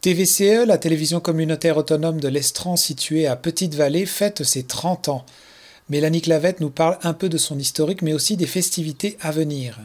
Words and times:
TVCE, 0.00 0.64
la 0.66 0.78
télévision 0.78 1.20
communautaire 1.20 1.76
autonome 1.76 2.20
de 2.20 2.28
l'Estran 2.28 2.76
située 2.76 3.26
à 3.26 3.36
Petite-Vallée, 3.36 4.06
fête 4.06 4.44
ses 4.44 4.62
30 4.62 5.10
ans. 5.10 5.26
Mélanie 5.90 6.22
Clavette 6.22 6.60
nous 6.60 6.70
parle 6.70 6.96
un 7.02 7.12
peu 7.12 7.28
de 7.28 7.36
son 7.36 7.58
historique, 7.58 8.00
mais 8.00 8.14
aussi 8.14 8.38
des 8.38 8.46
festivités 8.46 9.18
à 9.20 9.30
venir. 9.30 9.78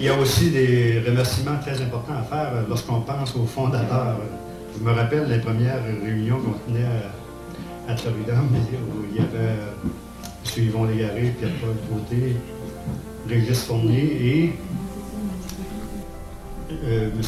Il 0.00 0.06
y 0.06 0.08
a 0.08 0.18
aussi 0.18 0.50
des 0.50 1.04
remerciements 1.06 1.60
très 1.60 1.80
importants 1.80 2.14
à 2.18 2.24
faire 2.24 2.64
lorsqu'on 2.68 3.00
pense 3.02 3.36
aux 3.36 3.46
fondateurs. 3.46 4.18
Je 4.76 4.82
me 4.82 4.90
rappelle 4.90 5.28
les 5.28 5.38
premières 5.38 5.84
réunions 5.84 6.40
qu'on 6.40 6.72
tenait 6.72 6.84
à, 6.84 7.23
Florida, 7.96 8.34
où 8.34 9.04
il 9.10 9.16
y 9.16 9.20
avait 9.20 9.36
euh, 9.36 10.56
Yvon 10.56 10.84
Légaré, 10.84 11.34
Pierre-Paul 11.38 11.76
Côté, 11.90 12.36
Régis 13.28 13.64
Fournier 13.64 14.02
et 14.02 14.52
euh, 16.84 17.10
M. 17.10 17.20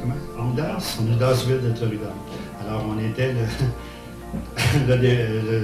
comment? 0.00 0.48
Ondas, 0.50 0.98
Ondasville 1.00 1.60
de 1.62 1.74
Florida. 1.74 2.12
Alors 2.62 2.84
on 2.88 2.98
était 2.98 3.32
le, 3.32 3.44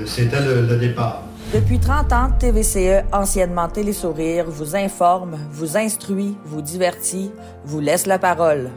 c'était 0.07 0.41
le, 0.41 0.77
départ. 0.77 1.23
Depuis 1.55 1.79
30 1.79 2.13
ans, 2.13 2.31
TVCE, 2.39 3.05
anciennement 3.13 3.69
Télésourire, 3.69 4.47
vous 4.49 4.75
informe, 4.75 5.39
vous 5.51 5.77
instruit, 5.77 6.37
vous 6.45 6.61
divertit, 6.61 7.31
vous 7.65 7.81
laisse 7.81 8.07
la 8.07 8.19
parole. 8.19 8.71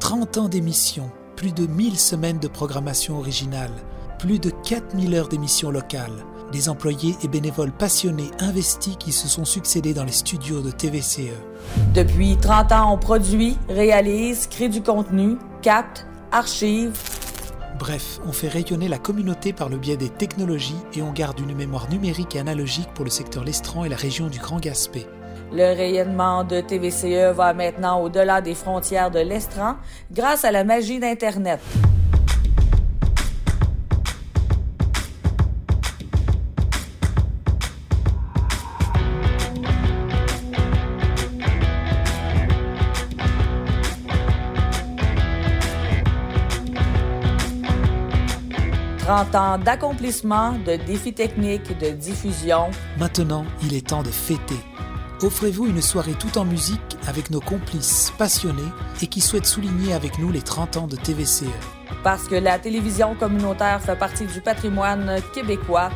30 0.00 0.38
ans 0.38 0.48
d'émission, 0.48 1.10
plus 1.36 1.52
de 1.52 1.66
1000 1.66 1.98
semaines 1.98 2.38
de 2.38 2.48
programmation 2.48 3.18
originale, 3.18 3.70
plus 4.18 4.38
de 4.38 4.50
4000 4.50 5.14
heures 5.14 5.28
d'émissions 5.28 5.70
locales, 5.70 6.24
des 6.52 6.68
employés 6.68 7.16
et 7.22 7.28
bénévoles 7.28 7.72
passionnés 7.72 8.30
investis 8.38 8.96
qui 8.96 9.12
se 9.12 9.28
sont 9.28 9.44
succédés 9.44 9.94
dans 9.94 10.04
les 10.04 10.12
studios 10.12 10.60
de 10.60 10.70
TVCE. 10.70 11.32
Depuis 11.94 12.36
30 12.36 12.72
ans, 12.72 12.92
on 12.92 12.98
produit, 12.98 13.58
réalise, 13.68 14.46
crée 14.46 14.68
du 14.68 14.82
contenu, 14.82 15.36
capte, 15.62 16.06
archive. 16.32 16.98
Bref, 17.78 18.20
on 18.26 18.32
fait 18.32 18.48
rayonner 18.48 18.88
la 18.88 18.98
communauté 18.98 19.52
par 19.52 19.68
le 19.68 19.76
biais 19.76 19.98
des 19.98 20.08
technologies 20.08 20.76
et 20.94 21.02
on 21.02 21.12
garde 21.12 21.38
une 21.40 21.54
mémoire 21.54 21.90
numérique 21.90 22.34
et 22.34 22.40
analogique 22.40 22.88
pour 22.94 23.04
le 23.04 23.10
secteur 23.10 23.44
Lestran 23.44 23.84
et 23.84 23.88
la 23.88 23.96
région 23.96 24.28
du 24.28 24.38
Grand 24.38 24.58
Gaspé. 24.58 25.06
Le 25.52 25.76
rayonnement 25.76 26.42
de 26.42 26.60
TVCE 26.60 27.34
va 27.34 27.52
maintenant 27.52 28.00
au-delà 28.00 28.40
des 28.40 28.54
frontières 28.54 29.10
de 29.10 29.20
l'Estran 29.20 29.76
grâce 30.10 30.44
à 30.44 30.50
la 30.50 30.64
magie 30.64 30.98
d'Internet. 30.98 31.60
«30 49.06 49.34
ans 49.36 49.58
d'accomplissement, 49.58 50.54
de 50.66 50.74
défis 50.84 51.12
techniques, 51.12 51.78
de 51.78 51.90
diffusion. 51.90 52.70
Maintenant, 52.98 53.44
il 53.62 53.72
est 53.72 53.86
temps 53.86 54.02
de 54.02 54.10
fêter. 54.10 54.58
Offrez-vous 55.22 55.66
une 55.66 55.80
soirée 55.80 56.14
tout 56.14 56.36
en 56.38 56.44
musique 56.44 56.96
avec 57.06 57.30
nos 57.30 57.38
complices 57.38 58.12
passionnés 58.18 58.72
et 59.00 59.06
qui 59.06 59.20
souhaitent 59.20 59.46
souligner 59.46 59.92
avec 59.92 60.18
nous 60.18 60.32
les 60.32 60.42
30 60.42 60.76
ans 60.76 60.86
de 60.88 60.96
TVCE. 60.96 61.44
Parce 62.02 62.26
que 62.26 62.34
la 62.34 62.58
télévision 62.58 63.14
communautaire 63.14 63.80
fait 63.80 63.94
partie 63.94 64.26
du 64.26 64.40
patrimoine 64.40 65.18
québécois, 65.32 65.90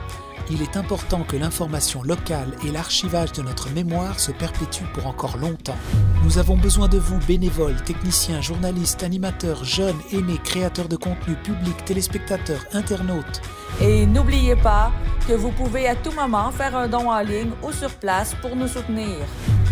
il 0.48 0.62
est 0.62 0.77
important 0.77 1.24
que 1.24 1.36
l'information 1.36 2.05
locale 2.05 2.52
et 2.64 2.70
l'archivage 2.70 3.33
de 3.33 3.42
notre 3.42 3.70
mémoire 3.70 4.20
se 4.20 4.30
perpétuent 4.30 4.86
pour 4.95 5.08
encore 5.08 5.36
longtemps. 5.36 5.79
Nous 6.23 6.36
avons 6.36 6.57
besoin 6.57 6.86
de 6.86 6.98
vous, 6.98 7.19
bénévoles, 7.27 7.83
techniciens, 7.83 8.42
journalistes, 8.42 9.03
animateurs, 9.03 9.64
jeunes, 9.64 9.98
aînés, 10.13 10.39
créateurs 10.45 10.89
de 10.89 10.97
contenu 10.97 11.35
public, 11.35 11.85
téléspectateurs, 11.86 12.63
internautes. 12.73 13.41
Et 13.81 14.05
n'oubliez 14.05 14.57
pas 14.57 14.92
que 15.27 15.33
vous 15.33 15.51
pouvez 15.51 15.89
à 15.89 15.97
tout 15.97 16.13
moment 16.13 16.51
faire 16.51 16.77
un 16.77 16.89
don 16.89 17.11
en 17.11 17.20
ligne 17.20 17.53
ou 17.63 17.73
sur 17.73 17.91
place 17.95 18.35
pour 18.42 18.55
nous 18.55 18.69
soutenir. 18.69 19.17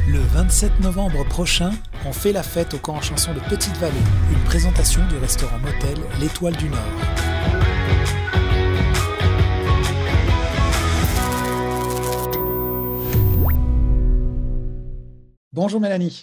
Le 0.09 0.21
27 0.21 0.81
novembre 0.81 1.23
prochain, 1.27 1.71
on 2.07 2.13
fait 2.13 2.33
la 2.33 2.43
fête 2.43 2.73
au 2.73 2.79
camp 2.79 2.95
en 2.95 3.03
chanson 3.03 3.35
de 3.35 3.41
Petite-Vallée, 3.41 3.95
une 4.33 4.45
présentation 4.45 5.07
du 5.09 5.19
restaurant 5.19 5.59
motel 5.59 5.99
L'Étoile 6.19 6.57
du 6.57 6.71
Nord. 6.71 6.79
Bonjour 15.53 15.81
Mélanie. 15.81 16.23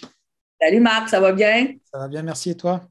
Salut 0.60 0.80
Marc, 0.80 1.08
ça 1.08 1.20
va 1.20 1.32
bien? 1.32 1.74
Ça 1.92 1.98
va 1.98 2.08
bien, 2.08 2.22
merci. 2.22 2.50
Et 2.50 2.56
toi? 2.56 2.88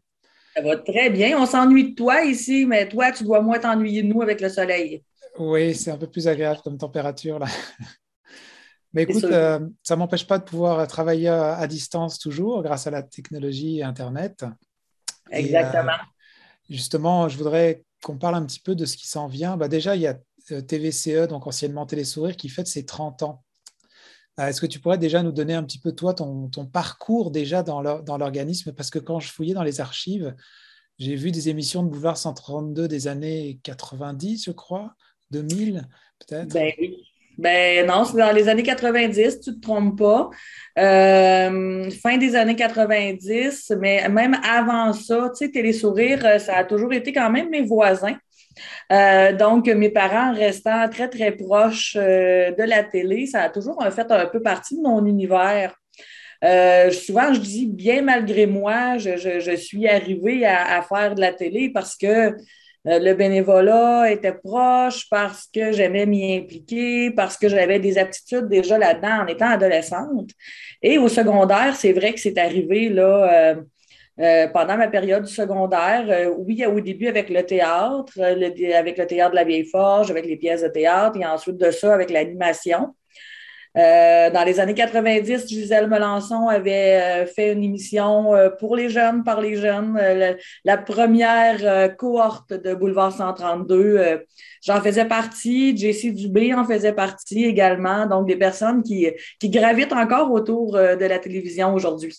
Ça 0.56 0.62
va 0.62 0.78
très 0.78 1.10
bien. 1.10 1.38
On 1.40 1.46
s'ennuie 1.46 1.92
de 1.92 1.96
toi 1.96 2.24
ici, 2.24 2.66
mais 2.66 2.88
toi, 2.88 3.12
tu 3.12 3.24
dois 3.24 3.42
moins 3.42 3.60
t'ennuyer 3.60 4.04
de 4.04 4.08
nous 4.08 4.22
avec 4.22 4.40
le 4.40 4.50
soleil. 4.50 5.04
Oui, 5.38 5.76
c'est 5.76 5.92
un 5.92 5.98
peu 5.98 6.08
plus 6.08 6.28
agréable 6.28 6.62
comme 6.64 6.78
température 6.78 7.40
là. 7.40 7.48
Mais 8.94 9.04
écoute, 9.04 9.26
euh, 9.26 9.60
ça 9.84 9.96
ne 9.96 10.00
m'empêche 10.00 10.26
pas 10.26 10.38
de 10.38 10.46
pouvoir 10.46 10.88
travailler 10.88 11.28
à, 11.28 11.68
distance 11.68 12.18
toujours 12.18 12.64
grâce 12.64 12.88
à 12.88 12.92
la 12.92 13.04
technologie 13.04 13.80
et 13.80 13.84
Internet. 13.84 14.46
Exactement. 15.32 15.92
Euh, 15.92 16.70
justement, 16.70 17.28
je 17.28 17.38
voudrais 17.38 17.84
qu'on 18.02 18.18
parle 18.18 18.36
un 18.36 18.46
petit 18.46 18.62
peu 18.62 18.74
de 18.74 18.86
ce 18.86 18.96
qui 18.96 19.10
s'en 19.10 19.28
vient. 19.28 19.58
Bah, 19.58 19.68
déjà, 19.68 19.98
il 19.98 20.04
y 20.04 20.08
a 20.08 20.18
euh, 20.52 20.62
TVCE, 20.62 21.28
donc 21.28 21.46
anciennement 21.46 21.86
Télésourire, 21.86 22.38
qui 22.38 22.48
fête 22.48 22.68
ses 22.68 22.86
30 22.86 23.24
ans. 23.24 23.44
Euh, 24.40 24.48
est-ce 24.48 24.60
que 24.60 24.66
tu 24.66 24.80
pourrais 24.80 24.98
déjà 24.98 25.24
nous 25.24 25.32
donner 25.32 25.54
un 25.54 25.64
petit 25.64 25.80
peu, 25.80 25.94
toi, 25.94 26.14
ton, 26.14 26.50
parcours 26.72 27.32
déjà 27.32 27.64
dans 27.64 27.82
l'organisme? 27.82 28.74
Parce 28.74 28.90
que 28.90 29.00
quand 29.00 29.20
je 29.20 29.32
fouillais 29.32 29.54
dans 29.54 29.64
les 29.64 29.82
archives, 29.82 30.36
j'ai 30.98 31.16
vu 31.16 31.32
des 31.32 31.50
émissions 31.50 31.84
de 31.84 31.90
Boulevard 31.90 32.18
132 32.18 32.88
des 32.88 33.08
années 33.08 33.60
90, 33.64 34.46
je 34.46 34.52
crois, 34.52 34.96
2000 35.32 35.88
peut-être. 36.20 36.54
Ben 36.54 36.72
oui. 36.80 36.98
Ben 37.38 37.86
non, 37.86 38.06
c'est 38.06 38.18
dans 38.18 38.32
les 38.32 38.48
années 38.48 38.64
90, 38.64 39.42
tu 39.42 39.50
ne 39.50 39.56
te 39.56 39.60
trompes 39.60 39.98
pas. 39.98 40.30
Euh, 40.80 41.90
fin 41.90 42.18
des 42.18 42.36
années 42.36 42.56
90, 42.56 43.74
mais 43.80 44.08
même 44.08 44.38
avant 44.42 44.94
ça, 44.94 45.30
tu 45.32 45.46
sais, 45.46 45.52
Télésourire, 45.52 46.26
euh, 46.26 46.40
ça 46.40 46.56
a 46.56 46.64
toujours 46.64 46.94
été 46.94 47.12
quand 47.12 47.30
même 47.30 47.50
mes 47.50 47.62
voisins. 47.62 48.16
Euh, 48.92 49.34
donc, 49.34 49.68
mes 49.68 49.90
parents 49.90 50.34
restant 50.34 50.88
très, 50.90 51.10
très 51.10 51.32
proches 51.32 51.96
euh, 52.00 52.52
de 52.52 52.64
la 52.64 52.84
télé, 52.84 53.26
ça 53.26 53.44
a 53.44 53.50
toujours 53.50 53.84
fait 53.92 54.12
un 54.12 54.26
peu 54.28 54.42
partie 54.42 54.78
de 54.78 54.82
mon 54.82 55.06
univers. 55.06 55.76
Euh, 56.44 56.92
souvent, 56.92 57.34
je 57.34 57.40
dis 57.40 57.68
bien 57.68 58.02
malgré 58.02 58.46
moi, 58.46 58.98
je, 58.98 59.56
suis 59.56 59.88
arrivée 59.88 60.46
à, 60.46 60.82
faire 60.84 61.16
de 61.16 61.22
la 61.22 61.34
télé 61.34 61.72
parce 61.74 61.96
que 61.96 62.36
le 62.88 63.14
bénévolat 63.14 64.12
était 64.12 64.34
proche, 64.34 65.10
parce 65.10 65.48
que 65.52 65.72
j'aimais 65.72 66.06
m'y 66.06 66.38
impliquer, 66.38 67.10
parce 67.10 67.36
que 67.36 67.50
j'avais 67.50 67.80
des 67.80 67.98
aptitudes 67.98 68.48
déjà 68.48 68.78
là-dedans 68.78 69.24
en 69.24 69.28
étant 69.28 69.50
adolescente. 69.50 70.30
Et 70.84 71.00
au 71.00 71.08
secondaire, 71.08 71.76
c'est 71.76 71.94
vrai 71.94 72.14
que 72.14 72.20
c'est 72.20 72.38
arrivé 72.38 72.90
là. 72.90 73.56
Euh, 74.22 74.48
pendant 74.48 74.78
ma 74.78 74.88
période 74.88 75.26
secondaire, 75.28 76.06
euh, 76.10 76.34
oui, 76.38 76.66
au 76.66 76.80
début 76.80 77.08
avec 77.08 77.30
le 77.30 77.44
théâtre, 77.44 78.14
euh, 78.20 78.50
avec 78.78 78.98
le 78.98 79.06
théâtre 79.06 79.32
de 79.32 79.36
la 79.36 79.44
Vieille 79.44 79.66
Forge, 79.66 80.10
avec 80.10 80.26
les 80.26 80.38
pièces 80.38 80.62
de 80.62 80.70
théâtre, 80.70 81.20
et 81.20 81.26
ensuite 81.26 81.58
de 81.58 81.70
ça 81.72 81.94
avec 81.94 82.10
l'animation. 82.10 82.96
dans 83.76 84.46
les 84.46 84.60
années 84.62 84.74
90, 84.74 85.48
Gisèle 85.50 85.88
Melançon 85.90 86.48
avait 86.48 87.26
fait 87.26 87.52
une 87.52 87.64
émission 87.64 88.32
pour 88.60 88.76
les 88.78 88.90
jeunes, 88.90 89.24
par 89.26 89.42
les 89.42 89.58
jeunes, 89.58 90.00
la, 90.64 90.78
première 90.78 91.96
cohorte 91.98 92.54
de 92.54 92.74
Boulevard 92.74 93.12
132. 93.12 94.22
J'en 94.64 94.82
faisais 94.82 95.06
partie, 95.06 95.76
Jessie 95.76 96.14
Dubé 96.14 96.54
en 96.54 96.64
faisait 96.64 96.94
partie 96.94 97.44
également, 97.44 98.06
donc 98.06 98.28
des 98.28 98.38
personnes 98.38 98.82
qui, 98.82 99.10
qui 99.42 99.50
gravitent 99.50 99.94
encore 99.94 100.32
autour 100.32 100.74
de 100.74 101.06
la 101.06 101.20
télévision 101.20 101.74
aujourd'hui. 101.74 102.16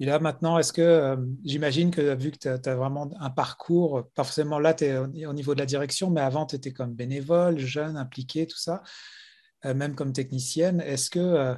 Et 0.00 0.06
là, 0.06 0.18
maintenant, 0.18 0.58
est-ce 0.58 0.72
que 0.72 0.82
euh, 0.82 1.16
j'imagine 1.44 1.90
que 1.90 2.14
vu 2.16 2.32
que 2.32 2.38
tu 2.38 2.48
as, 2.48 2.74
vraiment 2.74 3.08
un 3.20 3.30
parcours, 3.30 4.08
pas 4.14 4.24
forcément 4.24 4.58
là, 4.58 4.74
tu 4.74 4.84
es 4.84 4.96
au 4.98 5.32
niveau 5.32 5.54
de 5.54 5.60
la 5.60 5.66
direction, 5.66 6.10
mais 6.10 6.20
avant, 6.20 6.46
tu 6.46 6.56
étais 6.56 6.72
comme 6.72 6.94
bénévole, 6.94 7.58
jeune, 7.58 7.96
impliqué, 7.96 8.46
tout 8.46 8.58
ça, 8.58 8.82
euh, 9.64 9.74
même 9.74 9.94
comme 9.94 10.12
technicienne, 10.12 10.80
est-ce 10.80 11.10
que 11.10 11.54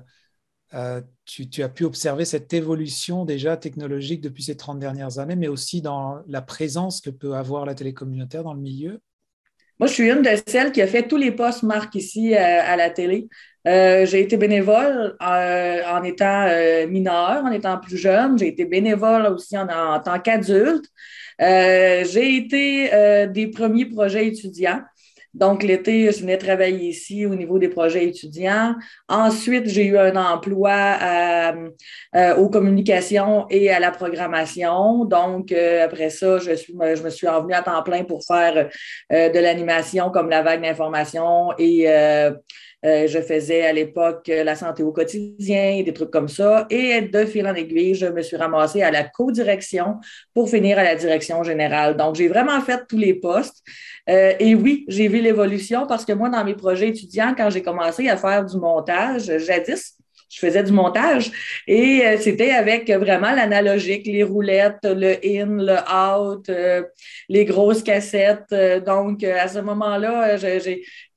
euh, 0.75 1.01
tu, 1.25 1.63
as 1.63 1.69
pu 1.71 1.85
observer 1.85 2.27
cette 2.27 2.53
évolution 2.53 3.25
déjà 3.25 3.57
technologique 3.57 4.21
depuis 4.21 4.43
ces 4.43 4.57
30 4.57 4.79
dernières 4.79 5.19
années, 5.19 5.37
mais 5.37 5.49
aussi 5.49 5.81
dans 5.81 6.23
la 6.27 6.43
présence 6.43 7.01
que 7.01 7.11
peut 7.11 7.35
avoir 7.35 7.65
la 7.65 7.75
télécommunautaire 7.75 8.45
dans 8.45 8.55
le 8.55 8.61
milieu? 8.61 9.01
Moi, 9.79 9.89
je 9.89 9.95
suis 9.95 10.11
une 10.11 10.23
de 10.23 10.31
celles 10.47 10.73
qui 10.73 10.83
a 10.83 10.87
fait 10.87 11.09
tous 11.09 11.19
les 11.19 11.33
postes 11.33 11.63
marques 11.63 11.95
ici 11.95 12.35
à 12.35 12.77
la 12.77 12.91
télé. 12.91 13.29
Euh, 13.67 14.07
j'ai 14.07 14.21
été 14.21 14.37
bénévole 14.37 15.17
euh, 15.21 15.83
en 15.91 16.03
étant 16.05 16.47
euh, 16.49 16.87
mineur, 16.87 17.45
en 17.45 17.51
étant 17.51 17.79
plus 17.79 17.97
jeune. 17.97 18.39
J'ai 18.39 18.49
été 18.49 18.65
bénévole 18.65 19.27
aussi 19.27 19.59
en, 19.59 19.67
tant 20.01 20.21
qu'adulte. 20.21 20.85
j'ai 21.39 22.37
été 22.37 23.27
des 23.29 23.49
premiers 23.49 23.87
projets 23.87 24.27
étudiants. 24.29 24.81
Donc, 25.35 25.63
l'été, 25.63 26.11
je 26.13 26.21
venais 26.21 26.39
travailler 26.39 26.89
ici 26.89 27.27
au 27.27 27.35
niveau 27.35 27.59
des 27.59 27.69
projets 27.69 28.07
étudiants. 28.07 28.75
Ensuite, 29.07 29.69
j'ai 29.69 29.85
eu 29.85 29.99
un 29.99 30.17
emploi 30.17 30.97
aux 32.39 32.49
communications 32.49 33.47
et 33.51 33.71
à 33.71 33.79
la 33.79 33.91
programmation. 33.91 35.05
Donc, 35.05 35.53
après 35.53 36.09
ça, 36.09 36.39
je, 36.39 37.03
me 37.03 37.11
suis 37.11 37.29
envenue 37.29 37.53
à 37.53 37.61
temps 37.61 37.83
plein 37.83 38.05
pour 38.05 38.25
faire 38.25 38.71
de 39.11 39.39
l'animation 39.39 40.11
comme 40.11 40.31
la 40.31 40.41
vague 40.41 40.63
d'information 40.63 41.51
et 41.59 41.87
je 42.87 43.21
faisais 43.21 43.67
à 43.67 43.73
l'époque 43.73 44.29
la 44.29 44.55
santé 44.55 44.83
au 44.83 44.93
quotidien, 44.93 45.83
des 45.83 45.93
trucs 45.93 46.11
comme 46.11 46.29
ça. 46.29 46.67
Et 46.71 47.01
de 47.03 47.25
fil 47.25 47.47
en 47.47 47.55
aiguille, 47.55 47.95
je 47.95 48.07
me 48.07 48.23
suis 48.23 48.37
ramassée 48.37 48.83
à 48.83 48.91
la 48.91 49.05
co-direction 49.05 49.97
pour 50.33 50.49
finir 50.49 50.79
à 50.79 50.85
la 50.85 50.95
direction 50.95 51.43
générale. 51.43 51.97
Donc, 51.97 52.15
j'ai 52.15 52.29
vraiment 52.29 52.61
fait 52.61 52.83
tous 52.89 52.99
les 52.99 53.15
postes. 53.15 53.63
Euh, 54.09 54.35
et 54.39 54.55
oui, 54.55 54.85
j'ai 54.89 55.09
vu 55.09 55.21
l'évolution 55.21 55.87
parce 55.87 56.05
que 56.05 56.13
moi, 56.13 56.29
dans 56.29 56.45
mes 56.45 56.55
projets 56.55 56.89
étudiants, 56.89 57.35
quand 57.37 57.51
j'ai 57.51 57.63
commencé 57.63 58.09
à 58.09 58.17
faire 58.17 58.45
du 58.45 58.57
montage, 58.57 59.39
jadis, 59.39 59.95
je 60.29 60.41
faisais 60.41 60.63
du 60.65 60.73
montage 60.73 61.31
et 61.69 62.05
euh, 62.05 62.17
c'était 62.19 62.51
avec 62.51 62.91
vraiment 62.91 63.31
l'analogique, 63.31 64.07
les 64.07 64.25
roulettes, 64.25 64.79
le 64.83 65.15
in, 65.25 65.63
le 65.63 65.77
out, 65.93 66.49
euh, 66.49 66.83
les 67.29 67.45
grosses 67.45 67.83
cassettes. 67.83 68.55
donc, 68.85 69.23
à 69.25 69.49
ce 69.49 69.61
moment-là, 69.61 70.37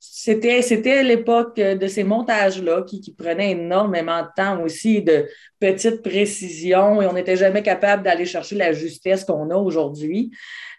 c'était, 0.00 0.62
c'était 0.62 1.02
l'époque 1.02 1.56
de 1.56 1.86
ces 1.86 2.04
montages-là 2.04 2.82
qui, 2.82 3.02
qui 3.02 3.12
prenaient 3.12 3.50
énormément 3.50 4.22
de 4.22 4.28
temps 4.34 4.62
aussi, 4.62 5.02
de 5.02 5.26
petites 5.60 6.02
précisions 6.02 7.02
et 7.02 7.06
on 7.06 7.12
n'était 7.12 7.36
jamais 7.36 7.62
capable 7.62 8.02
d'aller 8.02 8.24
chercher 8.24 8.56
la 8.56 8.72
justesse 8.72 9.24
qu'on 9.24 9.50
a 9.50 9.56
aujourd'hui. 9.56 10.32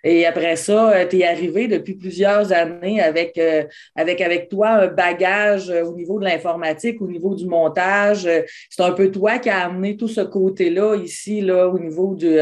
Et 0.04 0.26
après 0.26 0.56
ça, 0.56 0.92
euh, 0.92 1.08
tu 1.08 1.20
es 1.20 1.28
arrivé 1.28 1.68
depuis 1.68 1.94
plusieurs 1.94 2.52
années 2.52 3.00
avec, 3.02 3.38
euh, 3.38 3.64
avec, 3.96 4.20
avec 4.20 4.50
toi 4.50 4.70
un 4.70 4.88
bagage 4.88 5.70
euh, 5.70 5.84
au 5.84 5.96
niveau 5.96 6.20
de 6.20 6.26
l'informatique, 6.26 7.02
au 7.02 7.08
niveau 7.08 7.36
du 7.36 7.46
montage. 7.46 8.28
C'est 8.70 8.82
un 8.82 8.92
peu 8.94 9.12
toi 9.12 9.38
qui 9.38 9.50
as 9.50 9.66
amené 9.66 9.98
tout 9.98 10.08
ce 10.08 10.22
côté-là 10.22 10.96
ici, 10.96 11.42
là, 11.42 11.68
au 11.68 11.78
niveau 11.78 12.16
du, 12.16 12.36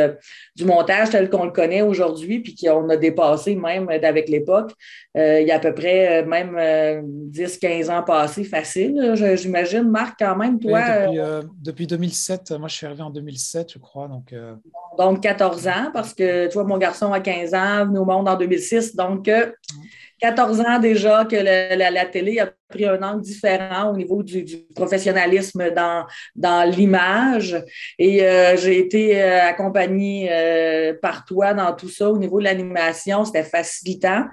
du 0.56 0.66
montage 0.66 1.10
tel 1.10 1.30
qu'on 1.30 1.46
le 1.46 1.52
connaît 1.52 1.82
aujourd'hui, 1.82 2.40
puis 2.40 2.56
qu'on 2.56 2.88
a 2.90 2.96
dépassé 2.96 3.56
même 3.56 3.90
avec 3.90 4.30
l'époque. 4.30 4.72
il 5.16 5.46
y 5.46 5.52
a 5.52 5.56
à 5.56 5.60
peu 5.60 5.74
près 5.74 6.24
même 6.24 6.56
10-15 7.31 7.92
ans 7.92 8.04
passés, 8.04 8.44
facile. 8.44 9.13
J'imagine, 9.36 9.89
Marc, 9.89 10.18
quand 10.19 10.36
même, 10.36 10.60
toi. 10.60 11.07
depuis, 11.07 11.50
depuis, 11.62 11.88
2007, 11.88 12.51
moi 12.60 12.68
je 12.68 12.75
suis 12.75 12.86
arrivé 12.86 13.01
en 13.01 13.10
2007, 13.10 13.74
je 13.74 13.80
crois. 13.80 14.07
Donc, 14.07 14.33
donc 14.98 15.21
14 15.21 15.68
ans, 15.68 15.92
parce 15.94 16.13
que 16.13 16.51
toi, 16.51 16.63
mon 16.63 16.77
garçon 16.77 17.12
a 17.13 17.19
15 17.19 17.54
ans, 17.54 17.86
venu 17.86 18.00
au 18.00 18.06
monde 18.06 18.27
en 18.27 18.36
2006. 18.36 18.95
Donc, 18.95 19.30
14 20.19 20.60
euh, 20.60 20.63
ans 20.63 20.80
déjà 20.80 21.25
que 21.25 21.36
la, 21.36 22.06
télé 22.06 22.39
a 22.39 22.51
pris 22.69 22.86
un 22.86 23.01
angle 23.01 23.21
différent 23.21 23.92
au 23.92 23.98
niveau 23.98 24.21
du, 24.24 24.45
professionnalisme 24.75 25.71
dans, 25.71 26.06
dans 26.36 26.69
l'image. 26.69 27.62
Et 27.98 28.24
euh, 28.24 28.56
j'ai 28.57 28.80
été 28.80 29.21
euh, 29.21 29.48
accompagnée 29.48 30.30
par 31.01 31.25
toi 31.25 31.54
dans 31.54 31.74
tout 31.74 31.89
ça 31.89 32.10
au 32.10 32.18
niveau 32.18 32.39
de 32.39 32.45
l'animation. 32.45 33.25
C'était 33.25 33.44
facilitant. 33.44 34.25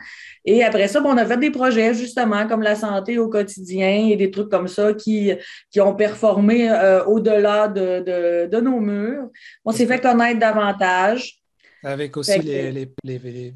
Et 0.44 0.62
après 0.62 0.88
ça, 0.88 1.02
on 1.04 1.16
a 1.16 1.26
fait 1.26 1.38
des 1.38 1.50
projets 1.50 1.94
justement 1.94 2.46
comme 2.46 2.62
la 2.62 2.76
santé 2.76 3.18
au 3.18 3.28
quotidien 3.28 4.08
et 4.10 4.16
des 4.16 4.30
trucs 4.30 4.48
comme 4.48 4.68
ça 4.68 4.92
qui, 4.92 5.32
qui 5.70 5.80
ont 5.80 5.94
performé 5.94 6.70
au-delà 7.06 7.68
de, 7.68 8.46
de, 8.46 8.60
nos 8.60 8.78
murs. 8.80 9.28
On 9.64 9.72
s'est 9.72 9.86
fait 9.86 10.00
connaître 10.00 10.38
davantage. 10.38 11.40
Avec 11.82 12.16
aussi 12.16 12.38
les, 12.40 12.70
les, 12.72 12.88
les, 13.04 13.54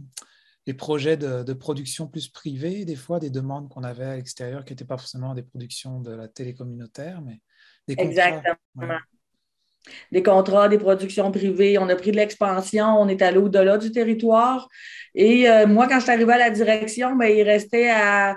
projets 0.74 1.16
de, 1.16 1.52
production 1.52 2.06
plus 2.06 2.28
privés, 2.28 2.84
des 2.84 2.96
fois, 2.96 3.18
des 3.18 3.30
demandes 3.30 3.68
qu'on 3.68 3.82
avait 3.82 4.04
à 4.04 4.16
l'extérieur 4.16 4.64
qui 4.64 4.72
n'étaient 4.72 4.84
pas 4.84 4.96
forcément 4.96 5.34
des 5.34 5.42
productions 5.42 6.00
de 6.00 6.12
la 6.12 6.28
télé 6.28 6.54
communautaire, 6.54 7.20
mais 7.22 7.40
des 7.88 7.96
contrats. 7.96 8.10
Exactement. 8.10 8.98
Des 10.12 10.22
contrats, 10.22 10.68
des 10.68 10.78
productions 10.78 11.30
privées. 11.32 11.78
On 11.78 11.88
a 11.88 11.96
pris 11.96 12.10
de 12.12 12.16
l'expansion, 12.16 13.00
on 13.00 13.08
est 13.08 13.22
allé 13.22 13.38
au-delà 13.38 13.78
du 13.78 13.90
territoire. 13.90 14.68
Et 15.14 15.48
euh, 15.48 15.66
moi, 15.66 15.88
quand 15.88 15.96
je 15.96 16.04
suis 16.04 16.12
arrivée 16.12 16.34
à 16.34 16.38
la 16.38 16.50
direction, 16.50 17.16
ben, 17.16 17.26
il 17.26 17.42
restait 17.42 17.90
à, 17.90 18.36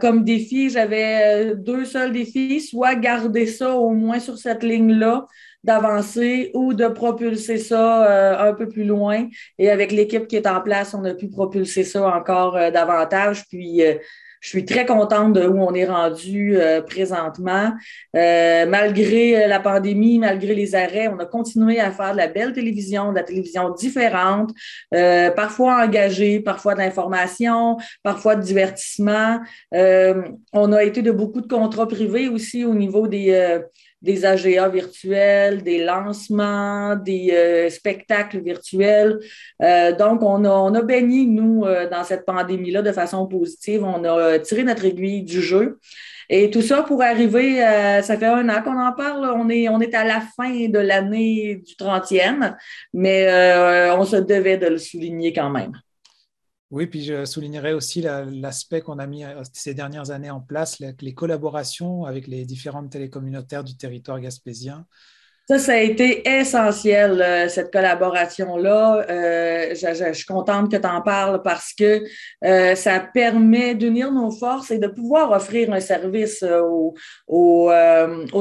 comme 0.00 0.24
défi, 0.24 0.70
j'avais 0.70 1.50
euh, 1.50 1.54
deux 1.54 1.84
seuls 1.84 2.12
défis, 2.12 2.60
soit 2.60 2.94
garder 2.94 3.46
ça 3.46 3.76
au 3.76 3.90
moins 3.90 4.20
sur 4.20 4.38
cette 4.38 4.62
ligne-là, 4.62 5.26
d'avancer 5.64 6.50
ou 6.54 6.72
de 6.72 6.86
propulser 6.86 7.58
ça 7.58 8.06
euh, 8.06 8.50
un 8.50 8.54
peu 8.54 8.68
plus 8.68 8.84
loin. 8.84 9.28
Et 9.58 9.70
avec 9.70 9.92
l'équipe 9.92 10.26
qui 10.26 10.36
est 10.36 10.46
en 10.46 10.60
place, 10.60 10.94
on 10.94 11.04
a 11.04 11.14
pu 11.14 11.28
propulser 11.28 11.84
ça 11.84 12.06
encore 12.06 12.56
euh, 12.56 12.70
davantage. 12.70 13.44
Puis, 13.48 13.82
euh, 13.82 13.94
je 14.40 14.50
suis 14.50 14.64
très 14.64 14.86
contente 14.86 15.32
de 15.32 15.48
où 15.48 15.60
on 15.60 15.74
est 15.74 15.84
rendu 15.84 16.56
présentement. 16.86 17.72
malgré 18.14 19.48
la 19.48 19.58
pandémie, 19.58 20.20
malgré 20.20 20.54
les 20.54 20.76
arrêts, 20.76 21.08
on 21.08 21.18
a 21.18 21.26
continué 21.26 21.80
à 21.80 21.90
faire 21.90 22.12
de 22.12 22.18
la 22.18 22.28
belle 22.28 22.52
télévision, 22.52 23.10
de 23.10 23.16
la 23.16 23.24
télévision 23.24 23.70
différente, 23.70 24.50
parfois 25.34 25.84
engagée, 25.84 26.38
parfois 26.38 26.76
d'information, 26.76 27.78
parfois 28.04 28.36
de 28.36 28.42
divertissement. 28.42 29.40
on 29.72 30.72
a 30.72 30.84
été 30.84 31.02
de 31.02 31.10
beaucoup 31.10 31.40
de 31.40 31.48
contrats 31.48 31.88
privés 31.88 32.28
aussi 32.28 32.64
au 32.64 32.74
niveau 32.74 33.08
des 33.08 33.60
des 34.00 34.24
AGA 34.24 34.68
virtuels, 34.68 35.62
des 35.62 35.84
lancements, 35.84 36.94
des 36.96 37.30
euh, 37.32 37.70
spectacles 37.70 38.40
virtuels. 38.40 39.18
Euh, 39.62 39.94
donc, 39.94 40.22
on 40.22 40.44
a, 40.44 40.50
on 40.50 40.74
a 40.74 40.82
baigné, 40.82 41.26
nous, 41.26 41.64
euh, 41.64 41.88
dans 41.88 42.04
cette 42.04 42.24
pandémie-là 42.24 42.82
de 42.82 42.92
façon 42.92 43.26
positive. 43.26 43.82
On 43.84 44.04
a 44.04 44.38
tiré 44.38 44.62
notre 44.62 44.84
aiguille 44.84 45.22
du 45.22 45.42
jeu. 45.42 45.78
Et 46.30 46.50
tout 46.50 46.62
ça 46.62 46.82
pour 46.82 47.02
arriver, 47.02 47.56
ça 48.02 48.18
fait 48.18 48.26
un 48.26 48.50
an 48.50 48.62
qu'on 48.62 48.78
en 48.78 48.92
parle, 48.92 49.32
on 49.34 49.48
est, 49.48 49.70
on 49.70 49.80
est 49.80 49.94
à 49.94 50.04
la 50.04 50.20
fin 50.20 50.68
de 50.68 50.78
l'année 50.78 51.62
du 51.66 51.72
30e, 51.72 52.54
mais 52.92 53.26
on 53.96 54.04
se 54.04 54.16
devait 54.16 54.58
de 54.58 54.66
le 54.66 54.76
souligner 54.76 55.32
quand 55.32 55.48
même. 55.48 55.72
Oui, 56.70 56.86
puis 56.86 57.02
je 57.02 57.24
soulignerai 57.24 57.72
aussi 57.72 58.02
l'aspect 58.02 58.82
qu'on 58.82 58.98
a 58.98 59.06
mis 59.06 59.24
euh, 59.24 59.42
ces 59.54 59.72
dernières 59.72 60.10
années 60.10 60.30
en 60.30 60.40
place, 60.40 60.78
les 61.00 61.14
collaborations 61.14 62.04
avec 62.04 62.26
les 62.26 62.44
différentes 62.44 62.90
télécommunautaires 62.90 63.64
du 63.64 63.76
territoire 63.76 64.20
gaspésien. 64.20 64.84
Ça, 65.48 65.58
ça 65.58 65.72
a 65.72 65.78
été 65.78 66.28
essentiel, 66.28 67.22
euh, 67.22 67.48
cette 67.48 67.72
collaboration-là. 67.72 69.06
Euh, 69.08 69.74
je, 69.74 70.12
suis 70.12 70.26
contente 70.26 70.70
que 70.70 70.76
tu 70.76 70.86
en 70.86 71.00
parles 71.00 71.40
parce 71.42 71.72
que 71.72 72.04
ça 72.74 73.00
permet 73.00 73.74
d'unir 73.74 74.12
nos 74.12 74.30
forces 74.30 74.70
et 74.70 74.78
de 74.78 74.88
pouvoir 74.88 75.30
offrir 75.30 75.72
un 75.72 75.80
service 75.80 76.44
aux, 77.26 77.72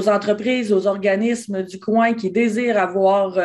entreprises, 0.09 0.73
aux 0.73 0.85
organismes 0.85 1.63
du 1.63 1.79
coin 1.79 2.13
qui 2.13 2.29
désirent 2.29 2.77
avoir 2.77 3.39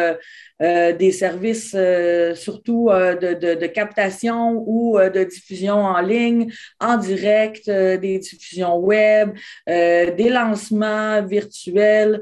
euh, 0.62 0.92
des 0.92 1.11
services 1.11 1.75
euh, 1.76 2.37
surtout 2.37 2.88
euh, 2.88 3.16
de, 3.16 3.35
de, 3.35 3.54
de, 3.54 3.66
captation 3.66 4.62
ou 4.66 4.97
de 4.99 5.25
diffusion 5.25 5.75
en 5.75 6.00
ligne, 6.00 6.52
en 6.78 6.97
direct, 6.99 7.69
des 7.69 8.19
diffusions 8.19 8.76
web, 8.76 9.31
des 9.66 10.28
lancements 10.28 11.23
virtuels. 11.23 12.21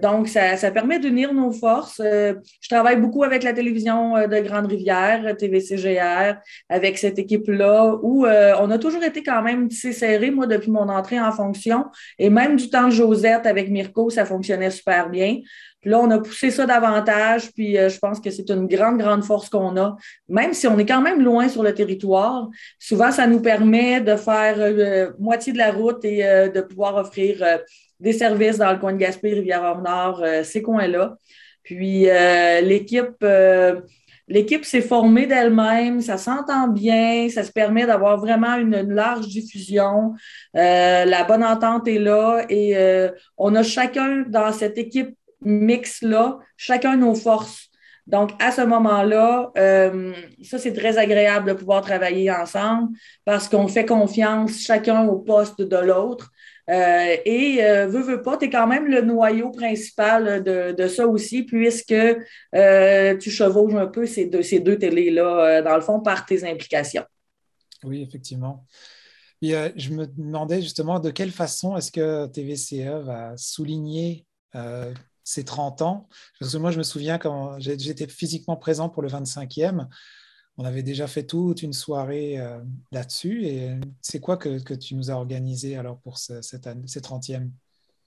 donc, 0.00 0.28
ça, 0.28 0.56
ça 0.56 0.70
permet 0.70 0.98
d'unir 0.98 1.34
nos 1.34 1.52
forces. 1.52 2.00
je 2.00 2.68
travaille 2.68 2.96
beaucoup 2.96 3.24
avec 3.24 3.42
la 3.42 3.52
télévision 3.52 4.14
de 4.28 4.40
Grande-Rivière, 4.40 5.36
TVCGR, 5.36 6.36
avec 6.68 6.98
cette 6.98 7.18
équipe-là, 7.18 7.96
où 8.02 8.26
on 8.26 8.70
a 8.70 8.78
toujours 8.78 9.02
été 9.02 9.22
quand 9.22 9.42
même 9.42 9.68
tissé 9.68 9.92
serré, 9.92 10.30
moi, 10.30 10.46
depuis 10.46 10.70
mon 10.70 10.88
entrée 10.88 11.20
en 11.20 11.32
fonction. 11.32 11.86
Et 12.18 12.30
même 12.30 12.56
du 12.56 12.70
temps 12.70 12.86
de 12.86 12.92
Josette 12.92 13.46
avec 13.46 13.70
Mirko, 13.70 14.10
ça 14.10 14.24
fonctionnait 14.24 14.70
super 14.70 15.10
bien. 15.10 15.38
Puis 15.82 15.90
là, 15.90 15.98
on 15.98 16.10
a 16.12 16.18
poussé 16.20 16.52
ça 16.52 16.64
davantage, 16.64 17.52
puis 17.52 17.76
euh, 17.76 17.88
je 17.88 17.98
pense 17.98 18.20
que 18.20 18.30
c'est 18.30 18.48
une 18.50 18.68
grande, 18.68 18.98
grande 18.98 19.24
force 19.24 19.48
qu'on 19.50 19.76
a. 19.76 19.96
Même 20.28 20.54
si 20.54 20.68
on 20.68 20.78
est 20.78 20.86
quand 20.86 21.02
même 21.02 21.20
loin 21.20 21.48
sur 21.48 21.64
le 21.64 21.74
territoire, 21.74 22.48
souvent, 22.78 23.10
ça 23.10 23.26
nous 23.26 23.40
permet 23.40 24.00
de 24.00 24.14
faire 24.14 24.54
euh, 24.58 25.10
moitié 25.18 25.52
de 25.52 25.58
la 25.58 25.72
route 25.72 26.04
et 26.04 26.24
euh, 26.24 26.48
de 26.48 26.60
pouvoir 26.60 26.94
offrir 26.94 27.44
des 27.98 28.12
services 28.12 28.58
dans 28.58 28.70
le 28.70 28.78
coin 28.78 28.92
de 28.92 28.98
Gaspé, 28.98 29.34
Rivière-Nord, 29.34 30.24
ces 30.44 30.62
coins-là. 30.62 31.16
Puis 31.62 32.06
l'équipe... 32.62 33.24
L'équipe 34.28 34.64
s'est 34.64 34.80
formée 34.80 35.26
d'elle-même, 35.26 36.00
ça 36.00 36.16
s'entend 36.16 36.68
bien, 36.68 37.28
ça 37.28 37.42
se 37.42 37.50
permet 37.52 37.84
d'avoir 37.86 38.18
vraiment 38.18 38.54
une, 38.54 38.94
large 38.94 39.26
diffusion. 39.26 40.14
la 40.54 41.24
bonne 41.24 41.44
entente 41.44 41.86
est 41.88 41.98
là 41.98 42.44
et 42.48 42.76
on 43.36 43.54
a 43.56 43.62
chacun 43.62 44.24
dans 44.28 44.52
cette 44.52 44.78
équipe 44.78 45.14
mix-là, 45.44 46.38
chacun 46.56 46.96
nos 46.96 47.14
forces. 47.14 47.68
Donc, 48.06 48.32
à 48.40 48.50
ce 48.50 48.62
moment-là, 48.62 49.52
euh, 49.56 50.12
ça, 50.42 50.58
c'est 50.58 50.72
très 50.72 50.98
agréable 50.98 51.48
de 51.48 51.54
pouvoir 51.54 51.82
travailler 51.82 52.30
ensemble 52.30 52.96
parce 53.24 53.48
qu'on 53.48 53.68
fait 53.68 53.86
confiance 53.86 54.58
chacun 54.60 55.06
au 55.06 55.20
poste 55.20 55.62
de 55.62 55.76
l'autre. 55.76 56.30
Euh, 56.68 57.16
et 57.24 57.64
euh, 57.64 57.86
veux, 57.86 58.02
veux 58.02 58.22
pas, 58.22 58.36
tu 58.36 58.46
es 58.46 58.50
quand 58.50 58.66
même 58.66 58.86
le 58.86 59.02
noyau 59.02 59.50
principal 59.50 60.42
de, 60.42 60.72
de 60.72 60.88
ça 60.88 61.06
aussi, 61.06 61.44
puisque 61.44 61.94
tu 62.52 63.30
chevauches 63.30 63.74
un 63.74 63.86
peu 63.86 64.06
ces 64.06 64.26
deux, 64.26 64.42
ces 64.42 64.58
deux 64.58 64.78
télés-là, 64.78 65.62
dans 65.62 65.76
le 65.76 65.82
fond, 65.82 66.00
par 66.00 66.26
tes 66.26 66.44
implications. 66.44 67.04
Oui, 67.84 68.02
effectivement. 68.02 68.64
Je 69.40 69.90
me 69.90 70.06
demandais 70.06 70.60
justement 70.60 70.98
de 70.98 71.10
quelle 71.10 71.32
façon 71.32 71.76
est-ce 71.76 71.92
que 71.92 72.26
TVCE 72.26 73.04
va 73.04 73.36
souligner 73.36 74.24
ses 75.24 75.44
30 75.44 75.82
ans. 75.82 76.08
Parce 76.38 76.52
que 76.52 76.58
moi, 76.58 76.70
je 76.70 76.78
me 76.78 76.82
souviens 76.82 77.18
quand 77.18 77.58
j'étais 77.58 78.06
physiquement 78.06 78.56
présent 78.56 78.88
pour 78.88 79.02
le 79.02 79.08
25e, 79.08 79.86
on 80.58 80.64
avait 80.64 80.82
déjà 80.82 81.06
fait 81.06 81.22
toute 81.24 81.62
une 81.62 81.72
soirée 81.72 82.38
là-dessus. 82.90 83.46
Et 83.46 83.70
c'est 84.00 84.20
quoi 84.20 84.36
que, 84.36 84.74
tu 84.74 84.94
nous 84.94 85.10
as 85.10 85.14
organisé 85.14 85.76
alors 85.76 85.98
pour 85.98 86.18
cette 86.18 86.66
année, 86.66 86.86
ces 86.86 87.00
30e 87.00 87.48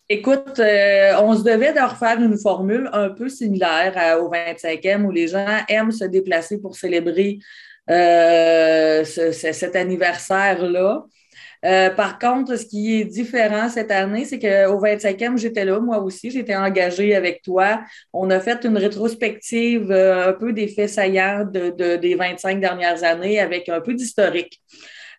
Écoute, 0.07 0.60
euh, 0.60 1.13
on 1.19 1.36
se 1.36 1.41
devait 1.41 1.74
de 1.74 1.79
refaire 1.79 2.22
une 2.22 2.38
formule 2.38 2.88
un 2.93 3.10
peu 3.10 3.27
similaire 3.27 4.19
au 4.22 4.29
25e 4.29 5.03
où 5.03 5.10
les 5.10 5.27
gens 5.27 5.57
aiment 5.67 5.91
se 5.91 6.05
déplacer 6.05 6.60
pour 6.60 6.75
célébrer 6.75 7.39
euh, 7.89 9.03
cet 9.03 9.75
anniversaire-là. 9.75 11.05
Euh, 11.65 11.89
par 11.89 12.19
contre, 12.19 12.55
ce 12.57 12.65
qui 12.65 13.00
est 13.00 13.05
différent 13.05 13.69
cette 13.69 13.91
année, 13.91 14.25
c'est 14.25 14.39
qu'au 14.39 14.79
25e, 14.79 15.38
j'étais 15.38 15.65
là, 15.65 15.79
moi 15.79 16.00
aussi, 16.00 16.29
j'étais 16.29 16.55
engagée 16.55 17.15
avec 17.15 17.41
toi. 17.41 17.81
On 18.13 18.29
a 18.29 18.39
fait 18.39 18.63
une 18.65 18.77
rétrospective 18.77 19.91
un 19.91 20.34
peu 20.34 20.53
des 20.53 20.67
faits 20.67 20.89
saillants 20.89 21.45
de, 21.45 21.95
des 21.98 22.15
25 22.15 22.60
dernières 22.60 23.03
années 23.03 23.39
avec 23.39 23.67
un 23.69 23.81
peu 23.81 23.93
d'historique. 23.93 24.62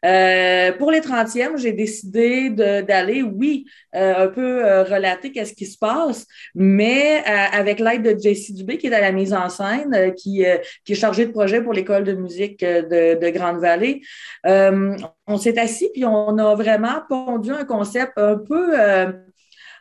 Euh, 0.07 0.73
pour 0.73 0.91
les 0.93 1.01
30e, 1.01 1.57
j'ai 1.57 1.73
décidé 1.73 2.51
d'aller, 2.51 3.23
oui, 3.23 3.67
euh, 3.95 4.27
un 4.27 4.29
peu 4.29 4.65
euh, 4.65 4.85
relater 4.85 5.33
qu'est-ce 5.33 5.55
qui 5.55 5.67
se 5.67 5.79
passe, 5.79 6.27
mais 6.55 7.23
avec 7.53 7.81
l'aide 7.81 8.03
de 8.03 8.19
Jessie 8.19 8.53
Dubé, 8.53 8.79
qui 8.79 8.87
est 8.87 8.95
à 8.95 9.01
la 9.01 9.13
mise 9.13 9.35
en 9.35 9.49
scène, 9.49 10.15
qui, 10.15 10.43
est 10.43 10.95
chargée 10.95 11.27
de 11.27 11.33
projet 11.33 11.61
pour 11.61 11.73
l'école 11.73 12.05
de 12.05 12.13
musique 12.13 12.61
de, 12.61 13.19
de 13.19 13.31
Grande-Vallée. 13.31 14.03
on 14.45 15.39
s'est 15.39 15.59
assis, 15.59 15.91
puis 15.93 16.05
on 16.05 16.39
a 16.39 16.55
vraiment 16.55 17.03
pondu 17.09 17.51
un 17.51 17.65
concept 17.65 18.13
un 18.17 18.37
peu 18.37 18.77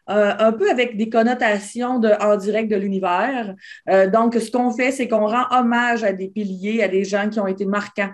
un 0.08 0.52
peu 0.52 0.70
avec 0.70 0.98
des 0.98 1.10
connotations 1.10 2.00
de, 2.00 2.10
en 2.20 2.38
direct 2.38 2.70
de 2.70 2.76
l'univers. 2.76 3.56
Euh, 3.90 4.10
donc, 4.10 4.36
ce 4.36 4.52
qu'on 4.52 4.72
fait, 4.72 4.92
c'est 4.92 5.08
qu'on 5.08 5.28
rend 5.28 5.46
hommage 5.52 6.04
à 6.04 6.14
des 6.14 6.28
piliers, 6.28 6.84
à 6.84 6.88
des 6.88 7.04
gens 7.04 7.30
qui 7.30 7.40
ont 7.40 7.48
été 7.48 7.66
marquants 7.66 8.12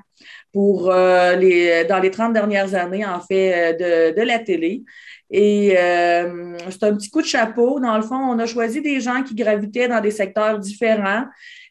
pour 0.54 0.92
euh, 0.92 1.36
les, 1.36 1.86
dans 1.86 2.00
les 2.00 2.12
30 2.12 2.34
dernières 2.34 2.76
années, 2.76 3.06
en 3.06 3.20
fait, 3.20 3.74
euh, 3.74 4.12
de, 4.14 4.20
de 4.20 4.26
la 4.26 4.40
télé. 4.40 4.84
Et 5.30 5.76
c'est 5.76 6.84
un 6.84 6.94
petit 6.94 7.10
coup 7.10 7.22
de 7.22 7.28
chapeau. 7.28 7.80
Dans 7.80 7.96
le 7.96 8.04
fond, 8.04 8.18
on 8.18 8.38
a 8.40 8.46
choisi 8.46 8.82
des 8.82 9.00
gens 9.00 9.24
qui 9.24 9.34
gravitaient 9.34 9.88
dans 9.88 10.02
des 10.02 10.12
secteurs 10.12 10.60
différents, 10.60 11.24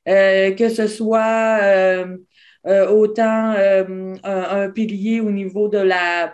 que 0.07 0.69
ce 0.71 0.87
soit 0.87 1.61
autant 2.65 3.53
un, 3.55 4.15
un, 4.25 4.71
pilier 4.71 5.21
au 5.21 5.31
niveau 5.31 5.69
de 5.69 5.77
la 5.77 6.33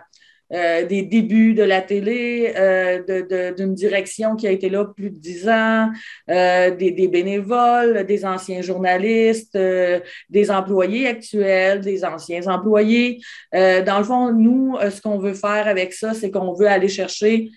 euh, 0.53 0.85
des 0.85 1.01
débuts 1.01 1.53
de 1.53 1.63
la 1.63 1.81
télé, 1.81 2.53
euh, 2.55 3.53
d'une 3.53 3.73
direction 3.73 4.37
qui 4.37 4.47
a 4.47 4.51
été 4.51 4.69
là 4.69 4.85
plus 4.85 5.09
de 5.09 5.17
dix 5.17 5.49
ans, 5.49 5.91
euh, 6.29 6.71
des, 6.71 6.91
des, 6.91 7.09
bénévoles, 7.09 8.05
des 8.05 8.23
anciens 8.23 8.61
journalistes, 8.61 9.57
des 9.57 10.51
employés 10.51 11.07
actuels, 11.07 11.81
des 11.81 12.05
anciens 12.05 12.47
employés. 12.47 13.19
dans 13.51 13.97
le 13.97 14.03
fond, 14.05 14.31
nous, 14.31 14.77
ce 14.89 15.01
qu'on 15.01 15.19
veut 15.19 15.33
faire 15.33 15.67
avec 15.67 15.91
ça, 15.91 16.13
c'est 16.13 16.31
qu'on 16.31 16.53
veut 16.53 16.67
aller 16.67 16.87
chercher 16.87 17.49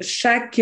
chaque, 0.00 0.60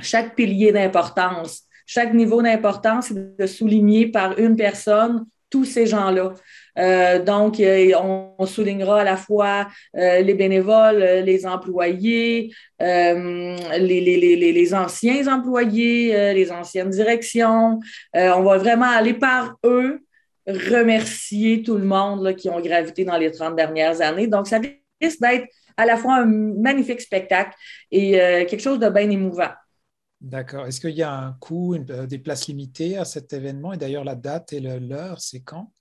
chaque 0.00 0.34
pilier 0.36 0.70
d'importance, 0.70 1.62
chaque 1.84 2.14
niveau 2.14 2.42
d'importance, 2.42 3.12
de 3.12 3.46
souligner 3.46 4.06
par 4.06 4.38
une 4.38 4.54
personne 4.54 5.24
tous 5.50 5.64
ces 5.64 5.86
gens-là. 5.86 6.34
Euh, 6.78 7.22
donc, 7.22 7.60
euh, 7.60 7.92
on, 8.38 8.46
soulignera 8.46 9.00
à 9.00 9.04
la 9.04 9.16
fois 9.16 9.68
euh, 9.96 10.20
les 10.20 10.34
bénévoles, 10.34 10.98
les 11.24 11.46
employés, 11.46 12.52
les, 12.80 14.74
anciens 14.74 15.26
employés, 15.26 16.34
les 16.34 16.52
anciennes 16.52 16.90
directions. 16.90 17.80
on 18.14 18.42
va 18.42 18.58
vraiment 18.58 18.90
aller 18.90 19.14
par 19.14 19.56
eux 19.64 20.00
remercier 20.46 21.62
tout 21.62 21.76
le 21.76 21.84
monde 21.84 22.34
qui 22.36 22.48
ont 22.48 22.60
gravité 22.60 23.04
dans 23.04 23.18
les 23.18 23.30
30 23.30 23.54
dernières 23.56 24.00
années. 24.00 24.28
Donc, 24.28 24.46
ça 24.46 24.60
risque 25.00 25.20
d'être 25.20 25.46
à 25.76 25.84
la 25.84 25.96
fois 25.96 26.14
un 26.16 26.26
magnifique 26.26 27.00
spectacle 27.00 27.54
et 27.90 28.12
quelque 28.48 28.62
chose 28.62 28.78
de 28.78 28.88
bien 28.88 29.10
émouvant. 29.10 29.50
D'accord. 30.20 30.66
Est-ce 30.66 30.80
qu'il 30.80 30.94
y 30.96 31.02
a 31.02 31.12
un 31.12 31.32
coût, 31.34 31.76
des 31.78 32.18
places 32.18 32.46
limitées 32.48 32.96
à 32.96 33.04
cet 33.04 33.32
événement? 33.32 33.72
Et 33.72 33.76
d'ailleurs, 33.78 34.04
la 34.04 34.14
date 34.16 34.52
et 34.52 34.60
l'heure, 34.60 35.20
c'est 35.20 35.40
quand? 35.42 35.72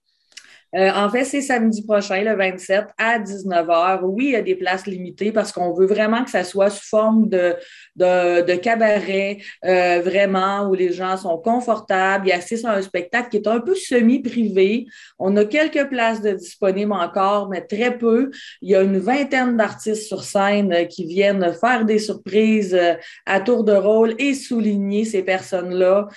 Euh, 0.75 0.91
en 0.93 1.09
fait, 1.09 1.23
c'est 1.23 1.41
samedi 1.41 1.83
prochain, 1.83 2.21
le 2.21 2.35
27, 2.35 2.87
à 2.97 3.19
19h. 3.19 4.01
Oui, 4.03 4.25
il 4.25 4.31
y 4.31 4.35
a 4.35 4.41
des 4.41 4.55
places 4.55 4.85
limitées 4.85 5.31
parce 5.31 5.51
qu'on 5.51 5.73
veut 5.73 5.85
vraiment 5.85 6.23
que 6.23 6.29
ça 6.29 6.43
soit 6.43 6.69
sous 6.69 6.85
forme 6.85 7.29
de, 7.29 7.55
de, 7.95 8.55
cabaret, 8.55 9.37
euh, 9.65 10.01
vraiment, 10.03 10.67
où 10.67 10.73
les 10.73 10.91
gens 10.91 11.15
sont 11.15 11.37
confortables. 11.37 12.27
Il 12.27 12.31
assistent 12.33 12.65
à 12.65 12.73
un 12.73 12.81
spectacle 12.81 13.29
qui 13.29 13.37
est 13.37 13.47
un 13.47 13.59
peu 13.59 13.75
semi-privé. 13.75 14.87
On 15.19 15.35
a 15.37 15.45
quelques 15.45 15.87
places 15.87 16.21
de 16.21 16.31
disponibles 16.31 16.93
encore, 16.93 17.49
mais 17.49 17.61
très 17.61 17.97
peu. 17.97 18.31
Il 18.61 18.69
y 18.69 18.75
a 18.75 18.81
une 18.81 18.99
vingtaine 18.99 19.55
d'artistes 19.55 20.07
sur 20.07 20.23
scène 20.23 20.73
euh, 20.73 20.83
qui 20.83 21.05
viennent 21.05 21.53
faire 21.53 21.85
des 21.85 21.99
surprises 21.99 22.77
à 23.25 23.39
tour 23.39 23.63
de 23.63 23.73
rôle 23.73 24.15
et 24.19 24.33
souligner 24.33 25.05
ces 25.05 25.23
personnes-là 25.23 26.07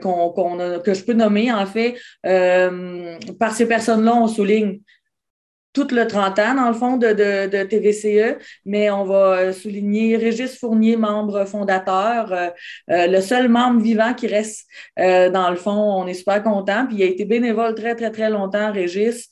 qu'on, 0.00 0.80
que 0.84 0.94
je 0.94 1.02
peux 1.04 1.12
nommer, 1.12 1.52
en 1.52 1.66
fait, 1.66 1.96
parce 3.38 3.55
ces 3.56 3.66
personnes-là, 3.66 4.14
on 4.14 4.28
souligne 4.28 4.80
tout 5.76 5.94
le 5.94 6.06
30 6.06 6.38
ans, 6.38 6.54
dans 6.54 6.68
le 6.68 6.74
fond, 6.74 6.96
de, 6.96 7.12
de, 7.12 7.62
TVCE, 7.64 8.38
mais 8.64 8.90
on 8.90 9.04
va 9.04 9.52
souligner 9.52 10.16
Régis 10.16 10.58
Fournier, 10.58 10.96
membre 10.96 11.44
fondateur, 11.44 12.32
euh, 12.32 12.48
euh, 12.90 13.06
le 13.06 13.20
seul 13.20 13.50
membre 13.50 13.82
vivant 13.82 14.14
qui 14.14 14.26
reste, 14.26 14.66
euh, 14.98 15.28
dans 15.28 15.50
le 15.50 15.56
fond, 15.56 15.72
on 15.72 16.06
est 16.06 16.14
super 16.14 16.42
content, 16.42 16.86
puis 16.86 16.96
il 16.96 17.02
a 17.02 17.06
été 17.06 17.26
bénévole 17.26 17.74
très, 17.74 17.94
très, 17.94 18.10
très 18.10 18.30
longtemps, 18.30 18.72
Régis, 18.72 19.28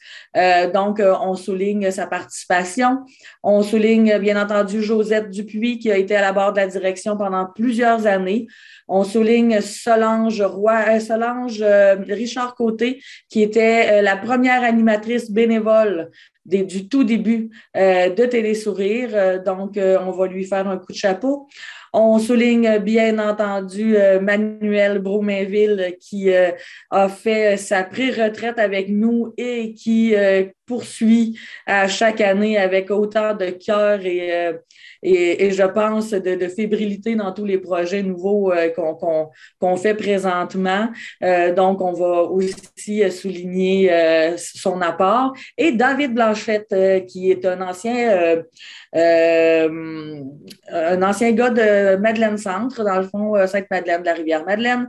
donc 0.74 1.00
on 1.00 1.34
souligne 1.34 1.90
sa 1.90 2.06
participation. 2.06 2.98
On 3.42 3.62
souligne, 3.62 4.18
bien 4.18 4.40
entendu, 4.40 4.82
Josette 4.82 5.30
Dupuis, 5.30 5.78
qui 5.78 5.90
a 5.90 5.96
été 5.96 6.16
à 6.16 6.20
la 6.20 6.32
barre 6.32 6.52
de 6.52 6.60
la 6.60 6.66
direction 6.66 7.16
pendant 7.16 7.46
plusieurs 7.46 8.06
années. 8.06 8.46
On 8.88 9.04
souligne 9.04 9.60
Solange 9.60 10.42
Roy, 10.42 11.00
Solange 11.00 11.62
Richard 12.08 12.54
Côté, 12.56 13.00
qui 13.30 13.42
était 13.42 14.02
la 14.02 14.16
première 14.16 14.62
animatrice 14.64 15.30
bénévole 15.30 16.10
du 16.44 16.88
tout 16.88 17.04
début 17.04 17.50
euh, 17.76 18.10
de 18.10 18.24
Télésourire. 18.26 19.10
Euh, 19.12 19.42
donc, 19.42 19.76
euh, 19.76 19.98
on 20.00 20.10
va 20.10 20.26
lui 20.26 20.44
faire 20.44 20.68
un 20.68 20.78
coup 20.78 20.92
de 20.92 20.96
chapeau. 20.96 21.48
On 21.96 22.18
souligne 22.18 22.78
bien 22.78 23.20
entendu 23.20 23.96
Manuel 24.20 24.98
Bromainville 24.98 25.94
qui 26.00 26.28
a 26.90 27.08
fait 27.08 27.56
sa 27.56 27.84
pré-retraite 27.84 28.58
avec 28.58 28.88
nous 28.88 29.32
et 29.38 29.74
qui 29.74 30.12
poursuit 30.66 31.38
à 31.66 31.86
chaque 31.86 32.20
année 32.20 32.58
avec 32.58 32.90
autant 32.90 33.34
de 33.34 33.50
cœur 33.50 34.04
et 34.04 34.54
et, 35.04 35.50
je 35.50 35.62
pense 35.62 36.10
de, 36.10 36.48
fébrilité 36.48 37.14
dans 37.14 37.32
tous 37.32 37.44
les 37.44 37.58
projets 37.58 38.02
nouveaux 38.02 38.50
euh, 38.50 38.70
qu'on 39.60 39.76
fait 39.76 39.94
présentement. 39.94 40.88
Euh, 41.22 41.54
donc, 41.54 41.82
on 41.82 41.92
va 41.92 42.22
aussi 42.22 43.04
euh, 43.04 43.10
souligner 43.10 43.90
son 44.36 44.80
apport. 44.80 45.34
Et 45.58 45.72
David 45.72 46.14
Blanchette, 46.14 46.74
qui 47.06 47.30
est 47.30 47.44
un 47.44 47.60
ancien, 47.60 48.42
un 48.94 51.02
ancien 51.02 51.32
gars 51.32 51.50
de 51.50 51.96
Madeleine 51.96 52.38
Centre, 52.38 52.84
dans 52.84 53.00
le 53.00 53.06
fond, 53.06 53.34
Sainte-Madeleine 53.46 54.02
de 54.02 54.06
la 54.06 54.14
Rivière-Madeleine, 54.14 54.88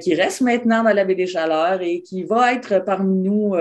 qui 0.00 0.14
reste 0.14 0.40
maintenant 0.40 0.82
dans 0.82 0.92
la 0.92 1.04
baie 1.04 1.14
des 1.14 1.26
Chaleurs 1.26 1.80
et 1.80 2.02
qui 2.02 2.24
va 2.24 2.54
être 2.54 2.84
parmi 2.84 3.28
nous 3.28 3.54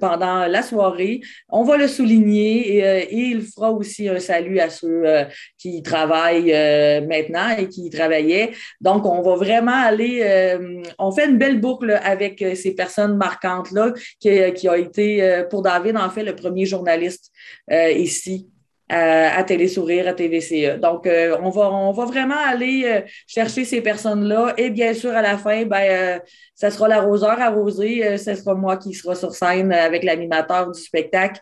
pendant 0.00 0.46
la 0.46 0.62
soirée. 0.62 1.20
On 1.48 1.64
va 1.64 1.76
le 1.76 1.86
souligner 1.86 2.76
et, 2.76 2.78
et 2.78 3.22
il 3.30 3.42
fera 3.42 3.72
aussi 3.72 4.08
un 4.08 4.18
salut 4.18 4.60
à 4.60 4.70
ceux 4.70 5.02
euh, 5.04 5.24
qui 5.58 5.82
travaillent 5.82 6.52
euh, 6.52 7.06
maintenant 7.06 7.56
et 7.56 7.68
qui 7.68 7.90
travaillaient. 7.90 8.52
Donc, 8.80 9.06
on 9.06 9.22
va 9.22 9.36
vraiment 9.36 9.72
aller, 9.72 10.20
euh, 10.22 10.82
on 10.98 11.12
fait 11.12 11.26
une 11.26 11.38
belle 11.38 11.60
boucle 11.60 11.98
avec 12.02 12.44
ces 12.54 12.74
personnes 12.74 13.16
marquantes-là 13.16 13.92
qui, 14.20 14.52
qui 14.54 14.68
a 14.68 14.76
été, 14.76 15.44
pour 15.50 15.62
David, 15.62 15.96
en 15.96 16.10
fait, 16.10 16.22
le 16.22 16.34
premier 16.34 16.66
journaliste 16.66 17.30
ici 17.70 18.48
à, 18.88 19.44
Télé 19.44 19.68
Sourire, 19.68 20.08
à 20.08 20.14
TVCE. 20.14 20.78
Donc, 20.80 21.06
euh, 21.06 21.36
on, 21.42 21.50
va, 21.50 21.70
on 21.70 21.92
va 21.92 22.04
vraiment 22.06 22.36
aller 22.36 22.84
euh, 22.86 23.00
chercher 23.26 23.64
ces 23.64 23.80
personnes-là. 23.80 24.54
Et 24.56 24.70
bien 24.70 24.94
sûr, 24.94 25.10
à 25.10 25.22
la 25.22 25.36
fin, 25.36 25.64
ben, 25.64 25.82
euh, 25.90 26.18
ça 26.54 26.70
sera 26.70 26.88
l'arroseur 26.88 27.40
arrosé. 27.40 28.16
ce 28.16 28.34
sera 28.34 28.54
moi 28.54 28.76
qui 28.76 28.94
sera 28.94 29.14
sur 29.14 29.34
scène 29.34 29.72
avec 29.72 30.02
l'animateur 30.02 30.70
du 30.70 30.80
spectacle 30.80 31.40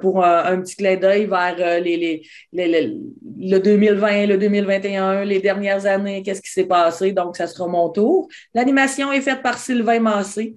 pour 0.00 0.24
un, 0.24 0.60
petit 0.62 0.76
clin 0.76 0.96
d'œil 0.96 1.26
vers 1.26 1.80
les, 1.80 2.22
les, 2.52 2.96
le 3.38 3.58
2020, 3.58 4.26
le 4.26 4.38
2021, 4.38 5.24
les 5.24 5.40
dernières 5.40 5.84
années, 5.84 6.22
qu'est-ce 6.22 6.40
qui 6.40 6.50
s'est 6.50 6.64
passé. 6.66 7.12
Donc, 7.12 7.36
ça 7.36 7.46
sera 7.46 7.68
mon 7.68 7.90
tour. 7.90 8.28
L'animation 8.54 9.12
est 9.12 9.20
faite 9.20 9.42
par 9.42 9.58
Sylvain 9.58 10.00
Massé. 10.00 10.56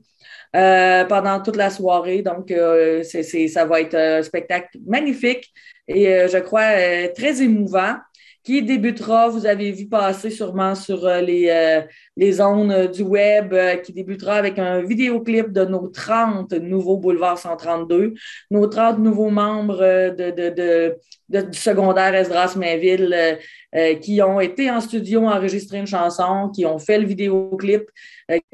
Pendant 0.54 1.42
toute 1.42 1.56
la 1.56 1.70
soirée. 1.70 2.22
Donc, 2.22 2.54
ça 3.04 3.66
va 3.66 3.82
être 3.82 3.96
un 3.96 4.24
spectacle 4.24 4.78
magnifique 4.86 5.52
et 5.88 6.28
je 6.28 6.38
crois 6.40 7.10
très 7.16 7.42
émouvant 7.42 7.96
qui 8.44 8.64
débutera, 8.64 9.30
vous 9.30 9.46
avez 9.46 9.72
vu 9.72 9.88
passer 9.88 10.32
sûrement 10.32 10.74
sur 10.74 11.06
euh, 11.06 11.22
les, 11.22 11.50
euh, 11.50 11.82
les 12.18 12.34
zones 12.34 12.72
euh, 12.72 12.88
du 12.88 13.04
web, 13.04 13.54
qui 13.84 13.94
débutera 13.94 14.36
avec 14.36 14.58
un 14.58 14.82
vidéoclip 14.82 15.52
de 15.52 15.66
nos 15.66 15.88
30 15.88 16.54
nouveaux 16.54 16.98
boulevards 16.98 17.38
132, 17.38 18.14
nos 18.50 18.68
30 18.68 19.00
nouveaux 19.00 19.30
membres 19.30 19.80
de, 19.80 20.32
de, 20.32 20.98
de, 21.30 21.42
du 21.50 21.58
secondaire 21.58 22.16
Esdras 22.16 22.56
Mainville 22.56 23.38
qui 24.02 24.22
ont 24.22 24.42
été 24.42 24.70
en 24.70 24.82
studio 24.82 25.26
enregistrer 25.28 25.78
une 25.78 25.88
chanson, 25.88 26.52
qui 26.54 26.66
ont 26.66 26.78
fait 26.78 27.00
le 27.00 27.06
vidéoclip, 27.06 27.84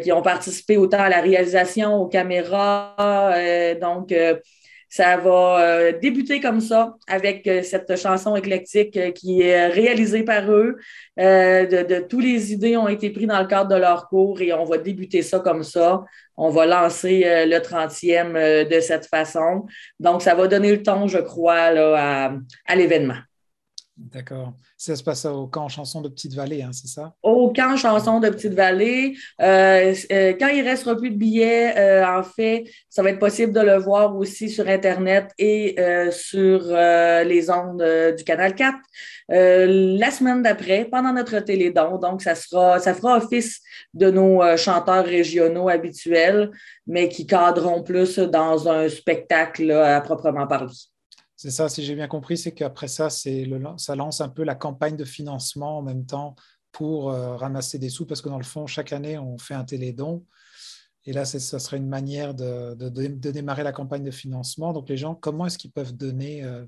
qui 0.04 0.12
ont 0.12 0.22
participé 0.22 0.78
autant 0.78 1.00
à 1.00 1.10
la 1.10 1.22
réalisation, 1.22 1.96
aux 1.96 2.08
caméras. 2.08 3.34
donc, 3.82 4.14
ça 4.90 5.18
va 5.18 5.60
euh, 5.60 6.00
débuter 6.00 6.40
comme 6.40 6.62
ça 6.62 6.96
avec 7.08 7.46
euh, 7.48 7.62
cette 7.62 7.96
chanson 7.98 8.36
éclectique 8.36 8.96
euh, 8.96 9.12
qui 9.12 9.42
est 9.42 9.68
réalisée 9.68 10.24
par 10.24 10.50
eux. 10.52 10.78
de, 11.18 12.08
tous 12.08 12.20
les 12.20 12.54
idées 12.54 12.78
ont 12.78 12.88
été 12.88 13.10
prises 13.10 13.28
dans 13.28 13.40
le 13.40 13.48
cadre 13.48 13.70
de 13.70 13.80
leur 13.80 14.08
cours 14.08 14.42
et 14.42 14.54
on 14.54 14.64
va 14.64 14.78
débuter 14.78 15.22
ça 15.22 15.40
comme 15.40 15.64
ça. 15.64 16.04
On 16.38 16.50
va 16.50 16.66
lancer 16.66 17.24
le 17.26 17.58
30e 17.58 18.70
de 18.70 18.80
cette 18.80 19.08
façon. 19.08 19.66
Donc, 20.00 20.22
ça 20.22 20.36
va 20.36 20.48
donner 20.48 20.72
le 20.72 20.84
ton, 20.84 21.08
je 21.08 21.18
crois, 21.18 21.56
à 21.56 22.76
l'événement. 22.76 23.27
D'accord. 23.98 24.54
Ça 24.78 24.96
se 24.96 25.04
passe 25.04 25.26
au 25.26 25.48
camp 25.48 25.68
chanson 25.70 26.02
de 26.02 26.10
Petite-Vallée, 26.10 26.62
hein, 26.62 26.70
c'est 26.72 26.88
ça? 26.88 27.16
Au 27.24 27.52
camp 27.52 27.76
chanson 27.78 28.20
de 28.20 28.30
Petite-Vallée. 28.30 29.18
Euh, 29.42 29.96
euh, 30.12 30.34
quand 30.40 30.50
il 30.50 30.64
ne 30.64 30.70
restera 30.70 30.96
plus 30.96 31.10
de 31.10 31.16
billets, 31.16 31.76
euh, 31.76 32.06
en 32.06 32.22
fait, 32.22 32.66
ça 32.90 33.02
va 33.02 33.10
être 33.10 33.18
possible 33.18 33.54
de 33.54 33.60
le 33.60 33.78
voir 33.78 34.16
aussi 34.16 34.50
sur 34.52 34.68
Internet 34.68 35.32
et 35.40 35.76
sur 36.12 36.60
les 36.68 37.50
ondes 37.50 37.84
du 38.16 38.24
Canal 38.24 38.54
4. 38.54 38.78
la 39.30 40.12
semaine 40.12 40.44
d'après, 40.44 40.86
pendant 40.86 41.14
notre 41.14 41.40
télédon, 41.40 41.98
donc 41.98 42.22
ça 42.22 42.36
sera, 42.36 42.80
ça 42.80 42.94
fera 42.94 43.18
office 43.18 43.62
de 43.96 44.12
nos 44.12 44.42
chanteurs 44.58 45.06
régionaux 45.06 45.70
habituels, 45.70 46.52
mais 46.86 47.10
qui 47.10 47.26
cadreront 47.26 47.82
plus 47.82 48.20
dans 48.20 48.70
un 48.70 48.88
spectacle 48.90 49.72
à 49.72 50.02
proprement 50.02 50.46
parler. 50.46 50.74
C'est 51.38 51.52
ça, 51.52 51.70
si 51.70 51.86
j'ai 51.86 51.94
bien 51.94 52.08
compris, 52.08 52.36
c'est 52.36 52.52
qu'après 52.52 52.88
ça, 52.88 53.10
ça 53.12 53.96
lance 53.96 54.22
un 54.22 54.30
peu 54.30 54.44
la 54.44 54.56
campagne 54.56 54.98
de 54.98 55.06
financement 55.06 55.78
en 55.78 55.84
même 55.84 56.06
temps 56.06 56.36
pour 56.72 57.12
euh, 57.12 57.36
ramasser 57.36 57.78
des 57.78 57.90
sous, 57.90 58.08
parce 58.08 58.24
que 58.24 58.30
dans 58.30 58.40
le 58.40 58.44
fond, 58.44 58.66
chaque 58.66 58.92
année, 58.92 59.20
on 59.20 59.38
fait 59.38 59.54
un 59.54 59.64
télédon. 59.64 60.26
Et 61.06 61.14
là, 61.14 61.26
ça 61.26 61.60
serait 61.60 61.78
une 61.78 61.88
manière 61.88 62.34
de, 62.34 62.74
démarrer 63.30 63.64
la 63.64 63.72
campagne 63.72 64.04
de 64.04 64.12
financement. 64.12 64.74
Donc, 64.74 64.90
les 64.90 64.98
gens, 64.98 65.14
comment 65.14 65.46
est-ce 65.46 65.60
qu'ils 65.60 65.72
peuvent 65.72 65.96
donner 65.96 66.44
euh, 66.44 66.66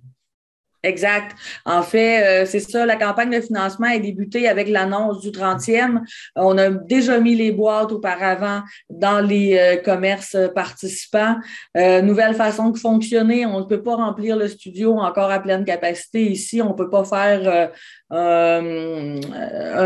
Exact. 0.81 1.35
En 1.65 1.83
fait, 1.83 2.23
euh, 2.23 2.45
c'est 2.45 2.61
ça, 2.61 2.85
la 2.85 2.95
campagne 2.95 3.31
de 3.31 3.41
financement 3.41 3.87
est 3.87 3.99
débutée 3.99 4.47
avec 4.47 4.69
l'annonce 4.69 5.19
du 5.19 5.29
30e. 5.31 6.01
On 6.37 6.57
a 6.57 6.69
déjà 6.69 7.19
mis 7.19 7.35
les 7.35 7.51
boîtes 7.51 7.91
auparavant 7.91 8.61
dans 8.89 9.19
les 9.19 9.57
euh, 9.57 9.75
commerces 9.81 10.37
participants. 10.55 11.35
Euh, 11.75 12.01
nouvelle 12.01 12.33
façon 12.33 12.69
de 12.69 12.77
fonctionner. 12.77 13.45
On 13.45 13.59
ne 13.59 13.65
peut 13.65 13.83
pas 13.83 13.95
remplir 13.95 14.37
le 14.37 14.47
studio 14.47 14.97
encore 14.97 15.31
à 15.31 15.39
pleine 15.39 15.65
capacité 15.65 16.23
ici. 16.23 16.61
On 16.61 16.69
ne 16.69 16.75
peut 16.75 16.89
pas 16.89 17.03
faire 17.03 17.71
un 18.11 19.19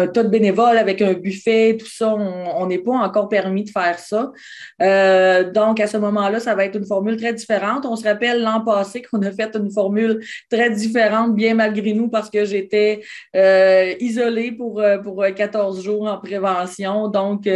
tas 0.08 0.24
de 0.24 0.30
bénévoles 0.30 0.78
avec 0.78 1.02
un 1.02 1.12
buffet, 1.12 1.76
tout 1.78 1.90
ça, 1.90 2.16
on 2.16 2.66
n'est 2.68 2.78
pas 2.78 2.94
encore 2.94 3.28
permis 3.28 3.66
de 3.66 3.70
faire 3.70 4.00
ça. 4.00 4.32
Donc, 5.52 5.82
à 5.82 5.88
ce 5.88 5.98
moment-là, 5.98 6.40
ça 6.40 6.56
va 6.56 6.64
être 6.64 6.78
une 6.78 6.86
formule 6.86 7.18
très 7.18 7.34
différente. 7.34 7.86
On 7.86 7.98
se 7.98 8.06
rappelle 8.06 8.42
l'an 8.42 8.62
passé 8.62 9.02
qu'on 9.02 9.22
a 9.24 9.32
fait 9.32 9.54
une 9.58 9.70
formule 9.72 10.22
très 10.50 10.70
différente, 10.70 10.83
bien 11.30 11.56
malgré 11.56 11.94
nous, 11.94 12.10
parce 12.10 12.30
que 12.30 12.46
j'étais 12.46 13.02
euh, 13.36 13.94
isolée 14.00 14.52
pour, 14.52 14.84
pour 15.04 15.26
14 15.36 15.84
jours 15.84 16.08
en 16.08 16.18
prévention. 16.18 17.08
Donc, 17.08 17.48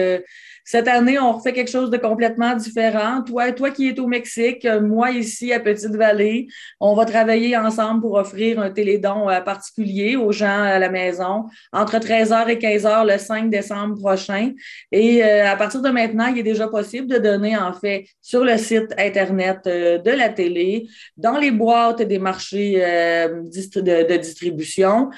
cette 0.69 0.89
année, 0.89 1.17
on 1.17 1.31
refait 1.31 1.53
quelque 1.53 1.71
chose 1.71 1.89
de 1.89 1.95
complètement 1.95 2.53
différent. 2.53 3.23
Toi, 3.23 3.53
toi 3.53 3.71
qui 3.71 3.87
es 3.87 3.97
au 4.01 4.07
Mexique, 4.07 4.67
moi 4.81 5.11
ici 5.11 5.53
à 5.53 5.61
Petite-Vallée, 5.61 6.47
on 6.81 6.93
va 6.93 7.05
travailler 7.05 7.55
ensemble 7.55 8.01
pour 8.01 8.15
offrir 8.15 8.59
un 8.59 8.69
télédon 8.69 9.27
particulier 9.45 10.17
aux 10.17 10.33
gens 10.33 10.63
à 10.63 10.77
la 10.77 10.89
maison 10.89 11.45
entre 11.71 11.99
13h 11.99 12.49
et 12.49 12.57
15h 12.57 13.09
le 13.09 13.17
5 13.17 13.49
décembre 13.49 13.97
prochain. 13.97 14.51
Et 14.91 15.23
euh, 15.23 15.49
à 15.49 15.55
partir 15.55 15.81
de 15.81 15.89
maintenant, 15.89 16.27
il 16.27 16.39
est 16.39 16.43
déjà 16.43 16.67
possible 16.67 17.07
de 17.07 17.17
donner, 17.17 17.55
en 17.55 17.71
fait, 17.71 18.03
sur 18.21 18.43
le 18.43 18.57
site 18.57 18.93
Internet 18.97 19.59
euh, 19.67 19.99
de 19.99 20.11
la 20.11 20.27
télé, 20.27 20.89
dans 21.15 21.37
les 21.37 21.51
boîtes 21.51 22.01
des 22.01 22.19
marchés 22.19 22.83
euh, 22.83 23.41
de, 23.41 24.17
distribution, 24.17 25.11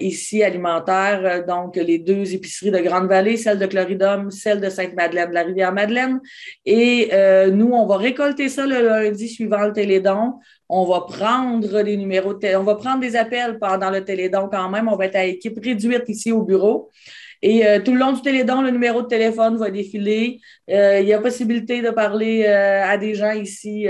ici 0.00 0.42
alimentaire, 0.42 1.44
donc 1.46 1.76
les 1.76 1.98
deux 1.98 2.32
épiceries 2.32 2.70
de 2.70 2.78
Grande-Vallée, 2.78 3.36
celle 3.36 3.58
de 3.58 3.66
Cloridum, 3.66 4.30
celle 4.30 4.60
de 4.60 4.69
Sainte-Madeleine, 4.70 5.30
de 5.30 5.34
la 5.34 5.42
Rivière-Madeleine. 5.42 6.20
Et 6.64 7.10
nous, 7.52 7.72
on 7.72 7.86
va 7.86 7.96
récolter 7.96 8.48
ça 8.48 8.66
le 8.66 8.82
lundi 8.86 9.28
suivant 9.28 9.66
le 9.66 9.72
télédon 9.72 10.34
on 10.72 10.84
va 10.84 11.00
prendre 11.00 11.82
des 11.82 11.96
numéros 11.96 12.32
de 12.32 12.56
on 12.56 12.62
va 12.62 12.76
prendre 12.76 13.00
des 13.00 13.16
appels 13.16 13.58
pendant 13.58 13.90
le 13.90 14.04
télédon 14.04 14.48
quand 14.50 14.70
même. 14.70 14.88
On 14.88 14.96
va 14.96 15.06
être 15.06 15.16
à 15.16 15.24
équipe 15.24 15.58
réduite 15.62 16.08
ici 16.08 16.30
au 16.30 16.42
bureau. 16.42 16.90
Et 17.42 17.66
euh, 17.66 17.80
tout 17.80 17.92
le 17.92 17.98
long 17.98 18.12
du 18.12 18.20
télédon, 18.20 18.60
le 18.60 18.70
numéro 18.70 19.02
de 19.02 19.06
téléphone 19.06 19.56
va 19.56 19.70
défiler. 19.70 20.40
Euh, 20.70 21.00
il 21.00 21.08
y 21.08 21.12
a 21.12 21.18
possibilité 21.18 21.80
de 21.80 21.90
parler 21.90 22.44
euh, 22.46 22.84
à 22.84 22.98
des 22.98 23.14
gens 23.14 23.32
ici 23.32 23.88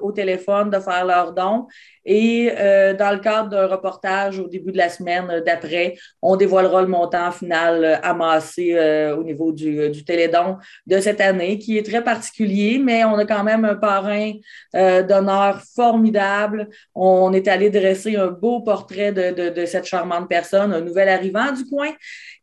au 0.00 0.12
téléphone, 0.12 0.70
de 0.70 0.78
faire 0.78 1.04
leurs 1.04 1.32
dons. 1.32 1.66
Et 2.04 2.50
dans 2.98 3.12
le 3.12 3.18
cadre 3.18 3.48
d'un 3.50 3.66
reportage 3.66 4.38
au 4.38 4.48
début 4.48 4.72
de 4.72 4.78
la 4.78 4.88
semaine 4.88 5.42
d'après, 5.46 5.94
on 6.20 6.36
dévoilera 6.36 6.82
le 6.82 6.88
montant 6.88 7.30
final 7.30 8.00
amassé 8.02 8.76
au 9.16 9.22
niveau 9.22 9.52
du, 9.52 9.88
du, 9.90 10.04
télédon 10.04 10.56
de 10.86 10.98
cette 10.98 11.20
année, 11.20 11.58
qui 11.58 11.78
est 11.78 11.86
très 11.86 12.02
particulier, 12.02 12.80
mais 12.82 13.04
on 13.04 13.14
a 13.18 13.24
quand 13.24 13.44
même 13.44 13.64
un 13.64 13.76
parrain 13.76 14.32
d'honneur 14.74 15.62
formidable. 15.74 16.68
On 16.94 17.32
est 17.32 17.48
allé 17.48 17.70
dresser 17.70 18.16
un 18.16 18.28
beau 18.28 18.60
portrait 18.60 19.12
de, 19.12 19.30
de, 19.30 19.48
de 19.50 19.66
cette 19.66 19.84
charmante 19.84 20.28
personne, 20.28 20.72
un 20.72 20.80
nouvel 20.80 21.08
arrivant 21.08 21.52
du 21.52 21.64
coin. 21.66 21.90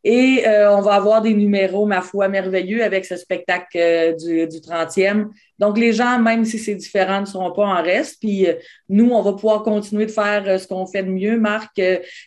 Et 0.02 0.46
euh, 0.46 0.74
on 0.74 0.80
va 0.80 0.94
avoir 0.94 1.20
des 1.20 1.34
numéros, 1.34 1.86
ma 1.86 2.00
foi, 2.00 2.28
merveilleux 2.28 2.82
avec 2.82 3.04
ce 3.04 3.16
spectacle 3.16 3.76
euh, 3.76 4.12
du, 4.14 4.46
du, 4.46 4.58
30e. 4.58 5.28
Donc, 5.60 5.78
les 5.78 5.92
gens, 5.92 6.18
même 6.18 6.44
si 6.44 6.58
c'est 6.58 6.74
différent, 6.74 7.20
ne 7.20 7.26
seront 7.26 7.52
pas 7.52 7.66
en 7.66 7.82
reste. 7.82 8.18
Puis 8.18 8.48
euh, 8.48 8.54
nous, 8.88 9.10
on 9.10 9.22
va 9.22 9.34
pouvoir 9.34 9.62
continuer 9.62 10.06
de 10.06 10.10
faire 10.10 10.58
ce 10.58 10.66
qu'on 10.66 10.86
fait 10.86 11.04
de 11.04 11.10
mieux, 11.10 11.38
Marc, 11.38 11.80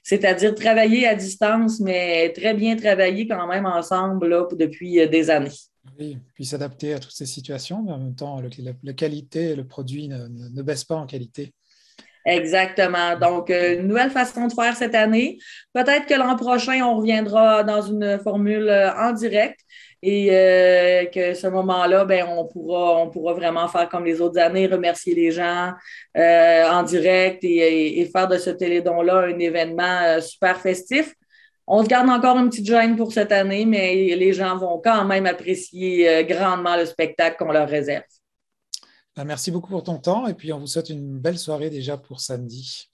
c'est-à-dire 0.04 0.56
travailler 0.56 1.06
à 1.08 1.16
distance, 1.16 1.82
mais 1.82 2.32
très 2.34 2.54
bien 2.54 2.78
travailler 2.78 3.28
quand 3.28 3.48
même 3.48 3.66
ensemble 3.66 4.28
là, 4.28 4.48
depuis 4.54 5.08
des 5.10 5.30
années. 5.30 5.50
Oui, 6.00 6.18
puis 6.34 6.46
s'adapter 6.46 6.94
à 6.94 7.00
toutes 7.00 7.12
ces 7.12 7.26
situations, 7.26 7.84
mais 7.84 7.92
en 7.92 7.98
même 7.98 8.16
temps, 8.16 8.42
la 8.84 8.94
qualité, 8.94 9.56
le 9.56 9.66
produit 9.66 10.08
ne, 10.08 10.28
ne 10.28 10.62
baisse 10.62 10.86
pas 10.86 10.96
en 10.96 11.06
qualité. 11.06 11.54
Exactement. 12.26 13.18
Donc, 13.20 13.50
euh, 13.50 13.80
une 13.80 13.88
nouvelle 13.88 14.10
façon 14.10 14.48
de 14.48 14.54
faire 14.54 14.76
cette 14.76 14.96
année. 14.96 15.40
Peut-être 15.74 16.06
que 16.06 16.14
l'an 16.14 16.36
prochain, 16.36 16.82
on 16.84 16.98
reviendra 16.98 17.64
dans 17.64 17.82
une 17.82 18.18
formule 18.24 18.70
euh, 18.70 18.94
en 18.96 19.12
direct 19.12 19.60
et 20.04 20.28
euh, 20.32 21.06
que 21.06 21.34
ce 21.34 21.48
moment-là, 21.48 22.06
ben, 22.06 22.28
on 22.28 22.46
pourra, 22.46 23.02
on 23.02 23.10
pourra 23.10 23.34
vraiment 23.34 23.68
faire 23.68 23.88
comme 23.90 24.06
les 24.06 24.22
autres 24.22 24.40
années, 24.40 24.68
remercier 24.68 25.16
les 25.16 25.32
gens 25.32 25.72
en 26.16 26.84
direct 26.84 27.44
et, 27.44 28.10
faire 28.12 28.28
de 28.28 28.38
ce 28.38 28.50
télédon-là 28.50 29.28
un 29.30 29.40
événement 29.40 30.22
super 30.22 30.60
festif. 30.60 31.16
On 31.66 31.82
se 31.84 31.88
garde 31.88 32.10
encore 32.10 32.38
une 32.38 32.50
petite 32.50 32.68
gêne 32.68 32.98
pour 32.98 33.14
cette 33.14 33.32
année, 33.32 33.66
mais 33.66 33.96
les 34.16 34.34
gens 34.34 34.58
vont 34.58 34.82
quand 34.84 35.06
même 35.06 35.26
apprécier 35.26 36.26
grandement 36.26 36.76
le 36.76 36.86
spectacle 36.86 37.38
qu'on 37.38 37.52
leur 37.52 37.70
réserve. 37.70 38.04
Ben, 39.16 39.26
merci 39.26 39.52
beaucoup 39.52 39.70
pour 39.70 39.84
ton 39.84 40.00
temps 40.00 40.28
et 40.28 40.34
puis 40.34 40.52
on 40.52 40.60
vous 40.60 40.68
souhaite 40.68 40.90
une 40.90 41.20
belle 41.20 41.38
soirée 41.38 41.70
déjà 41.70 41.98
pour 41.98 42.20
samedi. 42.20 42.90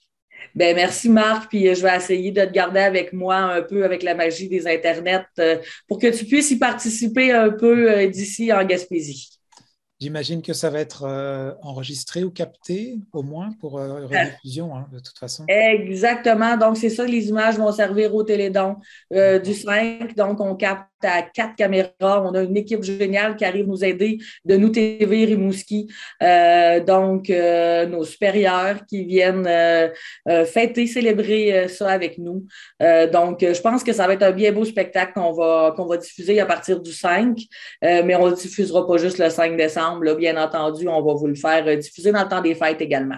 Ben, 0.55 0.75
merci 0.75 1.09
Marc, 1.09 1.49
puis 1.49 1.67
euh, 1.67 1.75
je 1.75 1.81
vais 1.81 1.95
essayer 1.95 2.31
de 2.31 2.43
te 2.43 2.51
garder 2.51 2.79
avec 2.79 3.13
moi 3.13 3.37
un 3.37 3.61
peu 3.61 3.85
avec 3.85 4.03
la 4.03 4.15
magie 4.15 4.49
des 4.49 4.67
Internets 4.67 5.25
euh, 5.39 5.57
pour 5.87 5.99
que 5.99 6.07
tu 6.07 6.25
puisses 6.25 6.51
y 6.51 6.57
participer 6.57 7.31
un 7.31 7.51
peu 7.51 7.91
euh, 7.91 8.07
d'ici 8.07 8.51
en 8.51 8.65
Gaspésie. 8.65 9.29
J'imagine 10.01 10.41
que 10.41 10.53
ça 10.53 10.69
va 10.69 10.79
être 10.79 11.03
enregistré 11.61 12.23
ou 12.23 12.31
capté, 12.31 12.99
au 13.11 13.21
moins, 13.21 13.51
pour 13.59 13.73
rediffusion, 13.73 14.73
hein, 14.73 14.87
de 14.93 14.99
toute 14.99 15.17
façon. 15.17 15.43
Exactement. 15.49 16.55
Donc, 16.55 16.77
c'est 16.77 16.89
ça, 16.89 17.03
les 17.03 17.27
images 17.27 17.57
vont 17.57 17.73
servir 17.73 18.15
au 18.15 18.23
télédon 18.23 18.77
du 19.11 19.53
5. 19.53 20.15
Donc, 20.15 20.39
on 20.39 20.55
capte 20.55 20.88
à 21.03 21.21
quatre 21.21 21.55
caméras. 21.55 21.89
On 22.01 22.33
a 22.33 22.41
une 22.41 22.57
équipe 22.57 22.83
géniale 22.83 23.35
qui 23.35 23.45
arrive 23.45 23.67
nous 23.67 23.83
aider 23.83 24.17
de 24.45 24.55
nous 24.57 24.69
TV 24.69 25.25
Rimouski. 25.25 25.87
Euh, 26.23 26.79
donc, 26.79 27.29
euh, 27.29 27.85
nos 27.85 28.03
supérieurs 28.03 28.85
qui 28.87 29.05
viennent 29.05 29.47
euh, 29.47 29.89
fêter, 30.45 30.87
célébrer 30.87 31.67
ça 31.67 31.89
avec 31.89 32.17
nous. 32.17 32.45
donc, 33.11 33.39
je 33.41 33.61
pense 33.61 33.83
que 33.83 33.93
ça 33.93 34.07
va 34.07 34.13
être 34.13 34.23
un 34.23 34.31
bien 34.31 34.51
beau 34.51 34.65
spectacle 34.65 35.13
qu'on 35.13 35.31
va, 35.33 35.73
qu'on 35.75 35.85
va 35.85 35.97
diffuser 35.97 36.39
à 36.39 36.45
partir 36.45 36.81
du 36.81 36.91
5, 36.91 37.37
mais 37.81 38.15
on 38.15 38.29
ne 38.29 38.35
diffusera 38.35 38.85
pas 38.85 38.97
juste 38.97 39.17
le 39.19 39.29
5 39.29 39.57
décembre. 39.57 40.15
bien 40.15 40.41
entendu, 40.41 40.87
on 40.87 41.01
va 41.01 41.13
vous 41.13 41.27
le 41.27 41.35
faire 41.35 41.77
diffuser 41.77 42.11
dans 42.11 42.23
le 42.23 42.29
temps 42.29 42.41
des 42.41 42.55
fêtes 42.55 42.81
également. 42.81 43.17